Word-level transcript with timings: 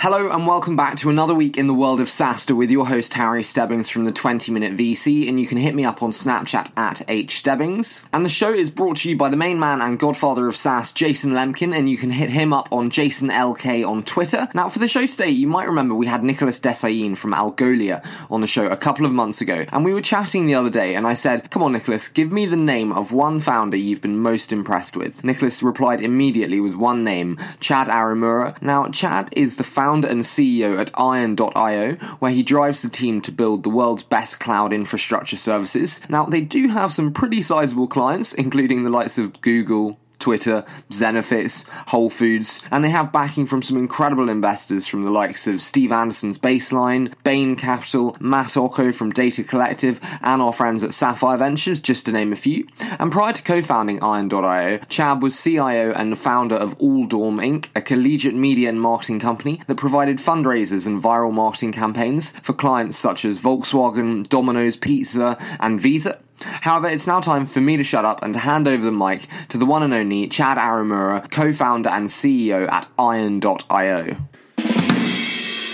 Hello 0.00 0.30
and 0.30 0.46
welcome 0.46 0.76
back 0.76 0.94
to 0.94 1.10
another 1.10 1.34
week 1.34 1.58
in 1.58 1.66
the 1.66 1.74
world 1.74 2.00
of 2.00 2.06
SaaStr 2.06 2.56
with 2.56 2.70
your 2.70 2.86
host 2.86 3.14
Harry 3.14 3.42
Stebbings 3.42 3.88
from 3.88 4.04
the 4.04 4.12
20 4.12 4.52
Minute 4.52 4.76
VC, 4.76 5.28
and 5.28 5.40
you 5.40 5.46
can 5.48 5.58
hit 5.58 5.74
me 5.74 5.84
up 5.84 6.04
on 6.04 6.12
Snapchat 6.12 6.70
at 6.76 6.98
hstebbings. 7.08 8.04
And 8.12 8.24
the 8.24 8.30
show 8.30 8.54
is 8.54 8.70
brought 8.70 8.98
to 8.98 9.08
you 9.10 9.16
by 9.16 9.28
the 9.28 9.36
main 9.36 9.58
man 9.58 9.80
and 9.80 9.98
godfather 9.98 10.46
of 10.46 10.54
SaaS, 10.54 10.92
Jason 10.92 11.32
Lemkin, 11.32 11.76
and 11.76 11.90
you 11.90 11.96
can 11.96 12.10
hit 12.10 12.30
him 12.30 12.52
up 12.52 12.68
on 12.70 12.90
JasonLK 12.90 13.84
on 13.84 14.04
Twitter. 14.04 14.46
Now, 14.54 14.68
for 14.68 14.78
the 14.78 14.86
show 14.86 15.04
today, 15.04 15.30
you 15.30 15.48
might 15.48 15.66
remember 15.66 15.96
we 15.96 16.06
had 16.06 16.22
Nicholas 16.22 16.60
Dessaigne 16.60 17.16
from 17.16 17.32
Algolia 17.32 18.06
on 18.30 18.40
the 18.40 18.46
show 18.46 18.68
a 18.68 18.76
couple 18.76 19.04
of 19.04 19.10
months 19.10 19.40
ago, 19.40 19.66
and 19.72 19.84
we 19.84 19.92
were 19.92 20.00
chatting 20.00 20.46
the 20.46 20.54
other 20.54 20.70
day, 20.70 20.94
and 20.94 21.08
I 21.08 21.14
said, 21.14 21.50
Come 21.50 21.64
on, 21.64 21.72
Nicholas, 21.72 22.06
give 22.06 22.30
me 22.30 22.46
the 22.46 22.56
name 22.56 22.92
of 22.92 23.10
one 23.10 23.40
founder 23.40 23.76
you've 23.76 24.02
been 24.02 24.18
most 24.18 24.52
impressed 24.52 24.96
with. 24.96 25.24
Nicholas 25.24 25.60
replied 25.60 26.00
immediately 26.00 26.60
with 26.60 26.76
one 26.76 27.02
name, 27.02 27.36
Chad 27.58 27.88
Arimura. 27.88 28.62
Now, 28.62 28.86
Chad 28.90 29.30
is 29.32 29.56
the 29.56 29.64
founder 29.64 29.87
founder 29.88 30.08
and 30.08 30.20
CEO 30.20 30.78
at 30.78 30.90
Iron.io, 30.98 31.94
where 32.18 32.30
he 32.30 32.42
drives 32.42 32.82
the 32.82 32.90
team 32.90 33.22
to 33.22 33.32
build 33.32 33.62
the 33.62 33.70
world's 33.70 34.02
best 34.02 34.38
cloud 34.38 34.70
infrastructure 34.70 35.38
services. 35.38 36.02
Now, 36.10 36.24
they 36.26 36.42
do 36.42 36.68
have 36.68 36.92
some 36.92 37.10
pretty 37.10 37.40
sizable 37.40 37.88
clients, 37.88 38.34
including 38.34 38.84
the 38.84 38.90
likes 38.90 39.16
of 39.16 39.40
Google, 39.40 39.98
Twitter, 40.18 40.64
Zenefits, 40.90 41.68
Whole 41.88 42.10
Foods, 42.10 42.62
and 42.70 42.82
they 42.82 42.90
have 42.90 43.12
backing 43.12 43.46
from 43.46 43.62
some 43.62 43.76
incredible 43.76 44.28
investors 44.28 44.86
from 44.86 45.04
the 45.04 45.10
likes 45.10 45.46
of 45.46 45.60
Steve 45.60 45.92
Anderson's 45.92 46.38
Baseline, 46.38 47.12
Bain 47.24 47.56
Capital, 47.56 48.16
Matt 48.20 48.48
Ocko 48.48 48.94
from 48.94 49.10
Data 49.10 49.44
Collective, 49.44 50.00
and 50.22 50.42
our 50.42 50.52
friends 50.52 50.82
at 50.82 50.94
Sapphire 50.94 51.36
Ventures, 51.36 51.80
just 51.80 52.06
to 52.06 52.12
name 52.12 52.32
a 52.32 52.36
few. 52.36 52.66
And 52.98 53.12
prior 53.12 53.32
to 53.32 53.42
co-founding 53.42 54.02
Iron.io, 54.02 54.78
Chad 54.88 55.22
was 55.22 55.42
CIO 55.42 55.92
and 55.92 56.18
founder 56.18 56.56
of 56.56 56.74
All 56.78 57.06
Dorm 57.06 57.38
Inc., 57.38 57.68
a 57.74 57.80
collegiate 57.80 58.34
media 58.34 58.68
and 58.68 58.80
marketing 58.80 59.20
company 59.20 59.60
that 59.66 59.76
provided 59.76 60.18
fundraisers 60.18 60.86
and 60.86 61.02
viral 61.02 61.32
marketing 61.32 61.72
campaigns 61.72 62.32
for 62.42 62.52
clients 62.52 62.96
such 62.96 63.24
as 63.24 63.40
Volkswagen, 63.40 64.28
Domino's 64.28 64.76
Pizza, 64.76 65.38
and 65.60 65.80
Visa. 65.80 66.18
However, 66.40 66.88
it's 66.88 67.06
now 67.06 67.20
time 67.20 67.46
for 67.46 67.60
me 67.60 67.76
to 67.76 67.84
shut 67.84 68.04
up 68.04 68.22
and 68.22 68.32
to 68.34 68.40
hand 68.40 68.68
over 68.68 68.84
the 68.84 68.92
mic 68.92 69.26
to 69.48 69.58
the 69.58 69.66
one 69.66 69.82
and 69.82 69.92
only 69.92 70.28
Chad 70.28 70.58
Arimura, 70.58 71.30
co 71.30 71.52
founder 71.52 71.88
and 71.88 72.08
CEO 72.08 72.70
at 72.70 72.88
Iron.io. 72.98 74.16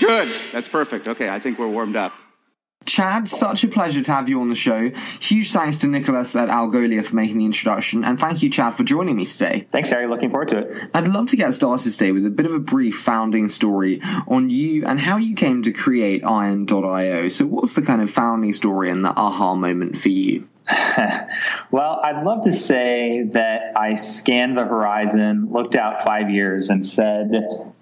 Good. 0.01 0.29
That's 0.53 0.69
perfect. 0.69 1.09
Okay, 1.09 1.29
I 1.29 1.39
think 1.39 1.59
we're 1.59 1.69
warmed 1.69 1.97
up. 1.97 2.13
Chad, 2.85 3.29
such 3.29 3.65
a 3.65 3.69
pleasure 3.69 4.03
to 4.03 4.13
have 4.13 4.29
you 4.29 4.41
on 4.41 4.51
the 4.51 4.55
show. 4.55 4.91
Huge 5.21 5.51
thanks 5.53 5.79
to 5.79 5.87
Nicholas 5.87 6.37
at 6.37 6.49
Algolia 6.49 7.05
for 7.05 7.17
making 7.17 7.39
the 7.39 7.45
introduction, 7.47 8.05
and 8.05 8.19
thank 8.19 8.43
you, 8.43 8.51
Chad, 8.51 8.75
for 8.75 8.85
joining 8.85 9.17
me 9.17 9.25
today. 9.25 9.67
Thanks, 9.73 9.91
Harry. 9.91 10.07
Looking 10.07 10.31
forward 10.31 10.49
to 10.49 10.59
it. 10.59 10.91
I'd 10.93 11.09
love 11.09 11.29
to 11.29 11.37
get 11.37 11.55
started 11.55 11.91
today 11.91 12.13
with 12.13 12.27
a 12.27 12.31
bit 12.31 12.47
of 12.47 12.53
a 12.53 12.59
brief 12.59 12.97
founding 12.97 13.49
story 13.49 14.01
on 14.29 14.51
you 14.51 14.85
and 14.85 15.01
how 15.01 15.17
you 15.17 15.35
came 15.35 15.63
to 15.63 15.73
create 15.73 16.25
Iron.io. 16.25 17.29
So, 17.29 17.47
what's 17.47 17.75
the 17.75 17.83
kind 17.83 18.03
of 18.03 18.11
founding 18.11 18.53
story 18.53 18.91
and 18.91 19.05
the 19.05 19.11
aha 19.11 19.55
moment 19.55 19.97
for 19.97 20.11
you? 20.11 20.49
well, 21.71 22.01
I'd 22.03 22.25
love 22.25 22.45
to 22.45 22.53
say 22.53 23.25
that 23.33 23.77
I 23.77 23.97
scanned 23.97 24.57
the 24.57 24.65
horizon, 24.65 25.49
looked 25.53 25.77
out 25.77 26.05
five 26.05 26.31
years, 26.31 26.71
and 26.71 26.85
said, 26.85 27.31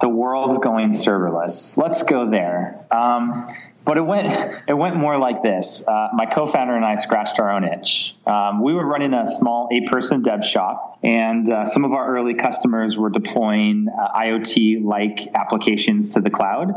the 0.01 0.09
world's 0.09 0.59
going 0.59 0.91
serverless. 0.91 1.77
Let's 1.77 2.03
go 2.03 2.29
there. 2.29 2.85
Um, 2.91 3.49
but 3.85 3.99
it 3.99 4.03
went 4.03 4.63
it 4.69 4.75
went 4.75 4.97
more 4.97 5.19
like 5.19 5.43
this. 5.43 5.87
Uh, 5.87 6.09
my 6.15 6.27
co-founder 6.27 6.75
and 6.75 6.85
I 6.85 6.97
scratched 6.97 7.39
our 7.39 7.51
own 7.51 7.65
itch. 7.65 8.15
Um, 8.27 8.63
we 8.63 8.75
were 8.75 8.87
running 8.87 9.15
a 9.15 9.27
small 9.27 9.69
eight-person 9.73 10.23
dev 10.23 10.45
shop, 10.45 10.99
and 11.03 11.49
uh, 11.51 11.67
some 11.67 11.85
of 11.85 11.93
our 11.93 12.17
early 12.17 12.35
customers 12.35 12.97
were 12.97 13.11
deploying 13.11 13.89
uh, 13.89 14.19
IoT-like 14.19 15.35
applications 15.35 16.11
to 16.11 16.21
the 16.21 16.31
cloud 16.31 16.73